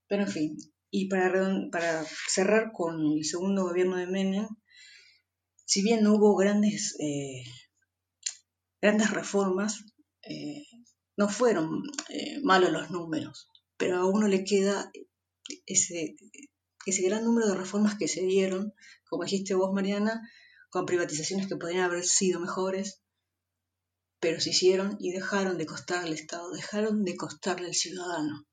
[0.08, 0.56] Pero en fin,
[0.90, 1.30] y para,
[1.70, 4.48] para cerrar con el segundo gobierno de Menem,
[5.66, 7.44] si bien hubo grandes, eh,
[8.80, 9.84] grandes reformas,
[10.22, 10.64] eh,
[11.18, 14.90] no fueron eh, malos los números, pero a uno le queda
[15.66, 16.16] ese,
[16.87, 18.74] ese gran número de reformas que se dieron,
[19.09, 20.20] como dijiste vos, Mariana,
[20.70, 23.03] con privatizaciones que podrían haber sido mejores,
[24.20, 28.47] pero se hicieron y dejaron de costarle al Estado, dejaron de costarle al ciudadano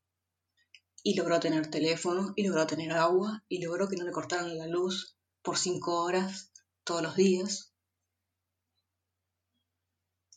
[1.04, 4.68] y logró tener teléfono, y logró tener agua, y logró que no le cortaran la
[4.68, 6.52] luz por cinco horas
[6.84, 7.74] todos los días.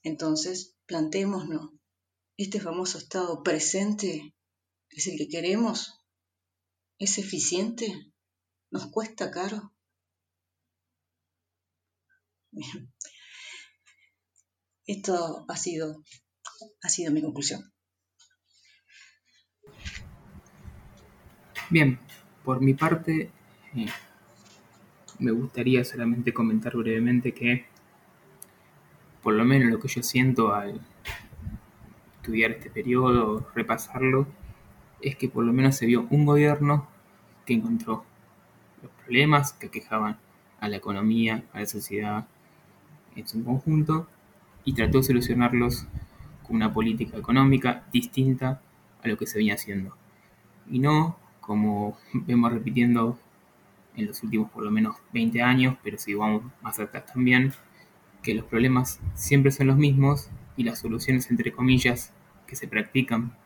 [0.02, 1.70] Entonces, planteémonos,
[2.36, 4.34] ¿este famoso estado presente
[4.90, 6.01] es el que queremos?
[7.02, 8.12] ¿Es eficiente?
[8.70, 9.72] ¿Nos cuesta caro?
[12.52, 12.92] Bien.
[14.86, 16.04] Esto ha sido,
[16.80, 17.72] ha sido mi conclusión.
[21.70, 21.98] Bien,
[22.44, 23.32] por mi parte,
[23.74, 23.86] eh,
[25.18, 27.66] me gustaría solamente comentar brevemente que,
[29.24, 30.80] por lo menos lo que yo siento al
[32.18, 34.28] estudiar este periodo, repasarlo,
[35.00, 36.91] es que por lo menos se vio un gobierno
[37.44, 38.04] que encontró
[38.82, 40.18] los problemas que quejaban
[40.60, 42.26] a la economía, a la sociedad
[43.16, 44.08] en su conjunto,
[44.64, 45.86] y trató de solucionarlos
[46.42, 48.60] con una política económica distinta
[49.02, 49.96] a lo que se venía haciendo.
[50.70, 53.18] Y no, como vemos repitiendo
[53.96, 57.52] en los últimos por lo menos 20 años, pero si vamos más atrás también,
[58.22, 62.12] que los problemas siempre son los mismos y las soluciones, entre comillas,
[62.46, 63.36] que se practican,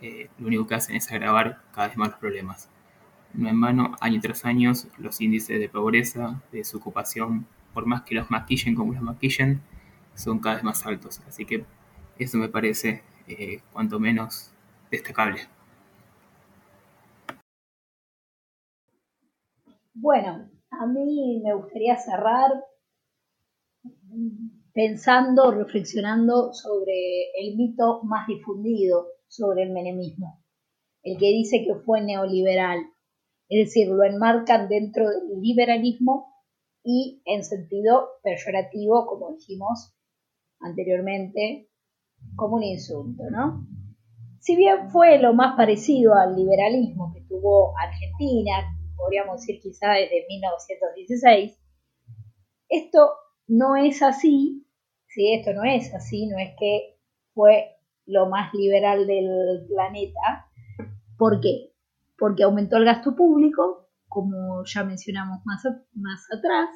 [0.00, 2.68] eh, lo único que hacen es agravar cada vez más los problemas.
[3.34, 8.14] No en vano, año tras año, los índices de pobreza, de desocupación, por más que
[8.14, 9.62] los maquillen como los maquillen,
[10.14, 11.20] son cada vez más altos.
[11.26, 11.64] Así que
[12.18, 14.52] eso me parece eh, cuanto menos
[14.90, 15.40] destacable.
[19.94, 22.50] Bueno, a mí me gustaría cerrar
[24.72, 30.42] pensando, reflexionando sobre el mito más difundido sobre el menemismo,
[31.02, 32.80] el que dice que fue neoliberal,
[33.60, 36.32] es decir, lo enmarcan dentro del liberalismo
[36.84, 39.94] y en sentido peyorativo, como dijimos
[40.60, 41.68] anteriormente,
[42.36, 43.66] como un insulto, ¿no?
[44.40, 50.26] Si bien fue lo más parecido al liberalismo que tuvo Argentina, podríamos decir quizá desde
[50.28, 51.58] 1916,
[52.68, 53.10] esto
[53.46, 54.66] no es así,
[55.08, 56.96] si esto no es así, no es que
[57.34, 57.76] fue
[58.06, 60.50] lo más liberal del planeta.
[61.18, 61.71] ¿Por qué?
[62.22, 65.64] Porque aumentó el gasto público, como ya mencionamos más,
[65.94, 66.68] más atrás,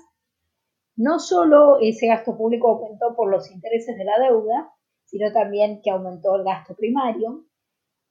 [0.97, 4.75] no solo ese gasto público aumentó por los intereses de la deuda,
[5.05, 7.45] sino también que aumentó el gasto primario.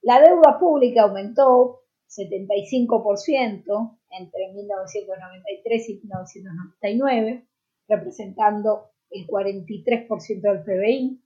[0.01, 7.49] La deuda pública aumentó 75% entre 1993 y 1999,
[7.89, 11.21] representando el 43% del PBI.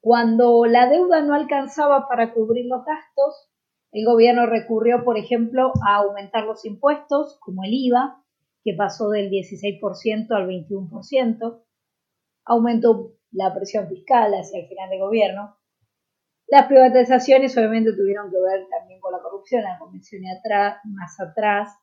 [0.00, 3.46] Cuando la deuda no alcanzaba para cubrir los gastos,
[3.92, 8.22] el gobierno recurrió, por ejemplo, a aumentar los impuestos, como el IVA,
[8.62, 11.62] que pasó del 16% al 21%,
[12.44, 15.56] aumentó la presión fiscal hacia el final de gobierno.
[16.46, 21.76] Las privatizaciones obviamente tuvieron que ver también con la corrupción, la mencioné atrás, más atrás.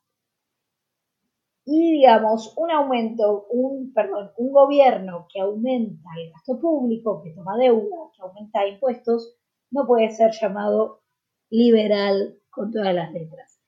[1.64, 7.58] Y digamos, un aumento, un, perdón, un gobierno que aumenta el gasto público, que toma
[7.58, 9.36] deuda, que aumenta impuestos,
[9.70, 11.02] no puede ser llamado
[11.50, 13.60] liberal con todas las letras.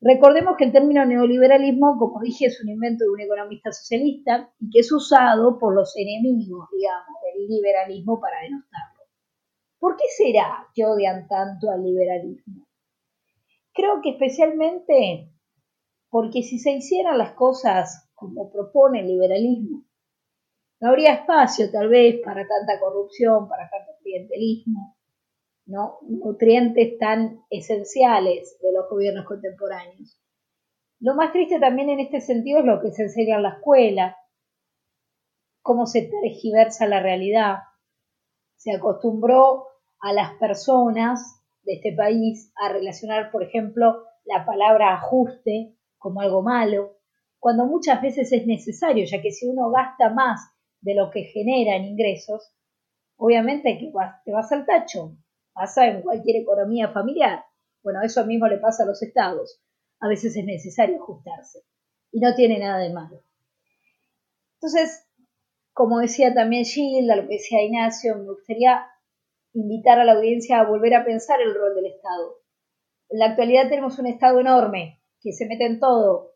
[0.00, 4.70] Recordemos que el término neoliberalismo, como dije, es un invento de un economista socialista y
[4.70, 9.04] que es usado por los enemigos, digamos, del liberalismo para denostarlo.
[9.78, 12.68] ¿Por qué será que odian tanto al liberalismo?
[13.72, 15.32] Creo que especialmente
[16.10, 19.84] porque si se hicieran las cosas como propone el liberalismo,
[20.80, 24.96] no habría espacio tal vez para tanta corrupción, para tanto clientelismo,
[25.68, 30.20] nutrientes tan esenciales de los gobiernos contemporáneos.
[31.00, 34.16] Lo más triste también en este sentido es lo que se enseña en la escuela,
[35.62, 37.58] cómo se tergiversa la realidad.
[38.56, 39.66] Se acostumbró
[40.00, 46.42] a las personas de este país a relacionar, por ejemplo, la palabra ajuste como algo
[46.42, 46.96] malo,
[47.38, 50.40] cuando muchas veces es necesario, ya que si uno gasta más
[50.80, 52.52] de lo que genera en ingresos,
[53.16, 53.92] obviamente que
[54.24, 55.16] te vas al tacho,
[55.58, 57.44] pasa en cualquier economía familiar.
[57.82, 59.60] Bueno, eso mismo le pasa a los estados.
[60.00, 61.60] A veces es necesario ajustarse
[62.12, 63.22] y no tiene nada de malo.
[64.54, 65.06] Entonces,
[65.72, 68.86] como decía también Gilda, lo que decía Ignacio, me gustaría
[69.52, 72.36] invitar a la audiencia a volver a pensar el rol del Estado.
[73.08, 76.34] En la actualidad tenemos un Estado enorme que se mete en todo,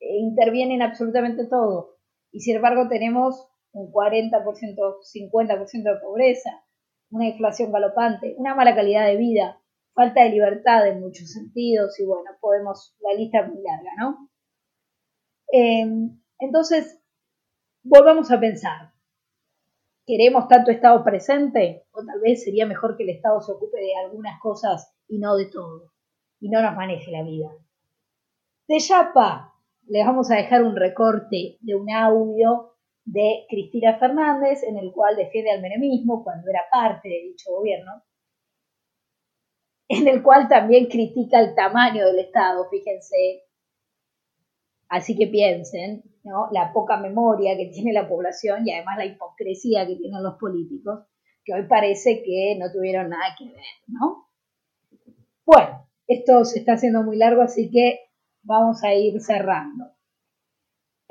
[0.00, 1.96] e interviene en absolutamente todo,
[2.30, 6.50] y sin embargo tenemos un 40%, 50% de pobreza,
[7.12, 9.60] una inflación galopante, una mala calidad de vida,
[9.94, 14.30] falta de libertad en muchos sentidos y bueno, podemos, la lista es muy larga, ¿no?
[15.48, 16.98] Em, entonces,
[17.82, 18.92] volvamos a pensar.
[20.06, 21.84] ¿Queremos tanto Estado presente?
[21.92, 25.36] O tal vez sería mejor que el Estado se ocupe de algunas cosas y no
[25.36, 25.92] de todo,
[26.40, 27.50] y no nos maneje la vida.
[28.66, 29.54] De Yapa,
[29.86, 32.72] les vamos a dejar un recorte de un audio
[33.04, 38.02] de Cristina Fernández, en el cual defiende al menemismo cuando era parte de dicho gobierno,
[39.88, 43.42] en el cual también critica el tamaño del Estado, fíjense.
[44.88, 46.48] Así que piensen, ¿no?
[46.52, 51.06] La poca memoria que tiene la población y además la hipocresía que tienen los políticos,
[51.44, 54.28] que hoy parece que no tuvieron nada que ver, ¿no?
[55.44, 58.00] Bueno, esto se está haciendo muy largo, así que
[58.42, 59.91] vamos a ir cerrando.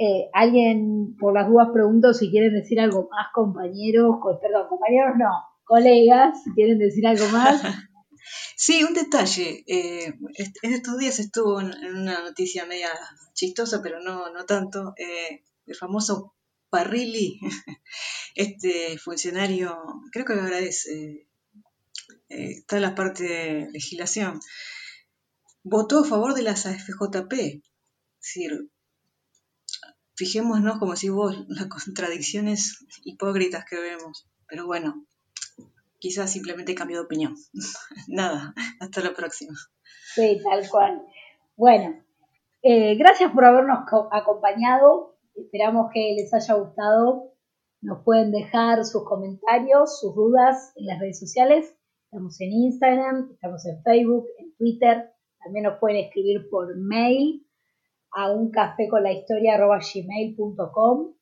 [0.04, 5.30] Eh, alguien, por las dudas, pregunto si quieren decir algo más, compañeros, perdón, compañeros no,
[5.64, 7.62] colegas, si quieren decir algo más.
[8.56, 9.64] Sí, un detalle.
[9.66, 10.14] Eh,
[10.62, 12.89] estos días estuvo en, una noticia media
[13.34, 14.93] chistosa, pero no, no tanto.
[14.97, 16.36] Eh, el famoso
[16.70, 17.39] Parrilli,
[18.36, 19.76] este funcionario,
[20.12, 21.28] creo que ahora es, eh,
[22.30, 24.39] está en la parte de legislación,
[25.64, 27.34] votó a favor de las AFJP.
[27.34, 27.62] Es
[28.20, 28.70] decir,
[30.22, 34.30] fijémonos, como si vos, las contradicciones hipócritas que vemos.
[34.47, 35.05] Pero bueno,
[35.97, 37.36] quizás simplemente cambio de opinión.
[38.07, 39.53] Nada, hasta la próxima.
[40.13, 41.01] Sí, tal cual.
[41.57, 42.03] Bueno,
[42.61, 43.80] eh, gracias por habernos
[44.11, 45.17] acompañado.
[45.36, 47.34] Esperamos que les haya gustado.
[47.82, 51.76] Nos pueden dejar sus comentarios, sus dudas en las redes sociales.
[52.05, 55.11] Estamos en Instagram, estamos en Facebook, en Twitter.
[55.43, 57.47] También nos pueden escribir por mail
[58.14, 58.28] a
[59.93, 61.14] gmail.com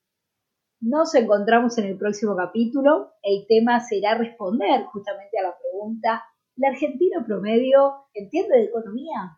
[0.81, 3.11] nos encontramos en el próximo capítulo.
[3.21, 6.23] El tema será responder justamente a la pregunta,
[6.55, 9.37] ¿la argentino promedio entiende de economía?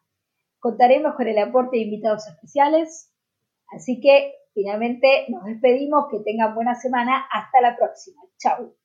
[0.59, 3.11] Contaremos con el aporte de invitados especiales.
[3.75, 6.05] Así que finalmente nos despedimos.
[6.11, 7.25] Que tengan buena semana.
[7.31, 8.21] Hasta la próxima.
[8.37, 8.75] Chau.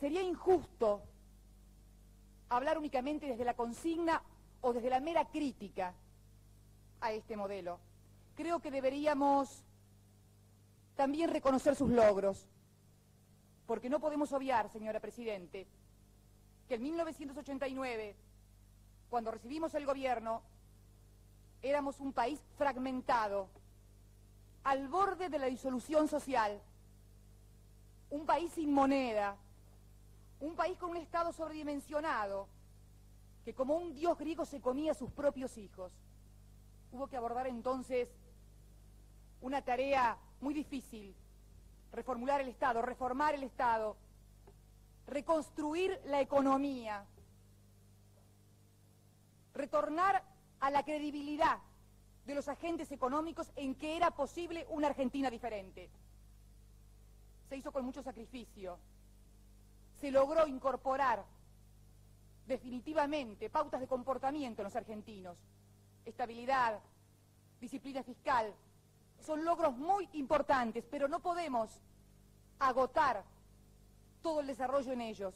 [0.00, 1.02] Sería injusto
[2.48, 4.20] hablar únicamente desde la consigna
[4.62, 5.94] o desde la mera crítica
[7.00, 7.78] a este modelo.
[8.36, 9.64] Creo que deberíamos
[10.96, 12.46] también reconocer sus logros.
[13.66, 15.66] Porque no podemos obviar, señora Presidente,
[16.68, 18.14] que en 1989,
[19.08, 20.42] cuando recibimos el gobierno,
[21.62, 23.48] éramos un país fragmentado,
[24.64, 26.60] al borde de la disolución social,
[28.10, 29.36] un país sin moneda,
[30.40, 32.48] un país con un Estado sobredimensionado,
[33.44, 35.92] que como un dios griego se comía a sus propios hijos.
[36.92, 38.08] Hubo que abordar entonces
[39.44, 41.14] una tarea muy difícil
[41.92, 43.94] reformular el Estado, reformar el Estado,
[45.06, 47.04] reconstruir la economía,
[49.52, 50.24] retornar
[50.60, 51.58] a la credibilidad
[52.24, 55.90] de los agentes económicos en que era posible una Argentina diferente.
[57.50, 58.78] Se hizo con mucho sacrificio.
[60.00, 61.22] Se logró incorporar
[62.46, 65.36] definitivamente pautas de comportamiento en los argentinos.
[66.06, 66.80] Estabilidad,
[67.60, 68.54] disciplina fiscal,
[69.24, 71.80] son logros muy importantes, pero no podemos
[72.58, 73.24] agotar
[74.22, 75.34] todo el desarrollo en ellos.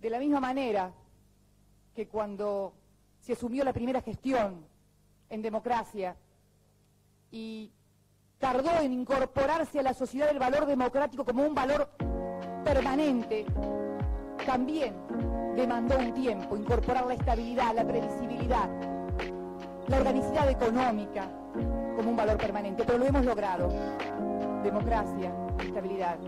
[0.00, 0.92] De la misma manera
[1.94, 2.74] que cuando
[3.20, 4.66] se asumió la primera gestión
[5.30, 6.16] en democracia
[7.30, 7.70] y
[8.38, 11.88] tardó en incorporarse a la sociedad el valor democrático como un valor
[12.64, 13.46] permanente,
[14.44, 14.94] también
[15.56, 18.68] demandó un tiempo incorporar la estabilidad, la previsibilidad,
[19.88, 21.30] la organicidad económica,
[21.96, 23.72] como un valor permanente, pero lo hemos logrado.
[24.62, 26.18] Democracia, estabilidad.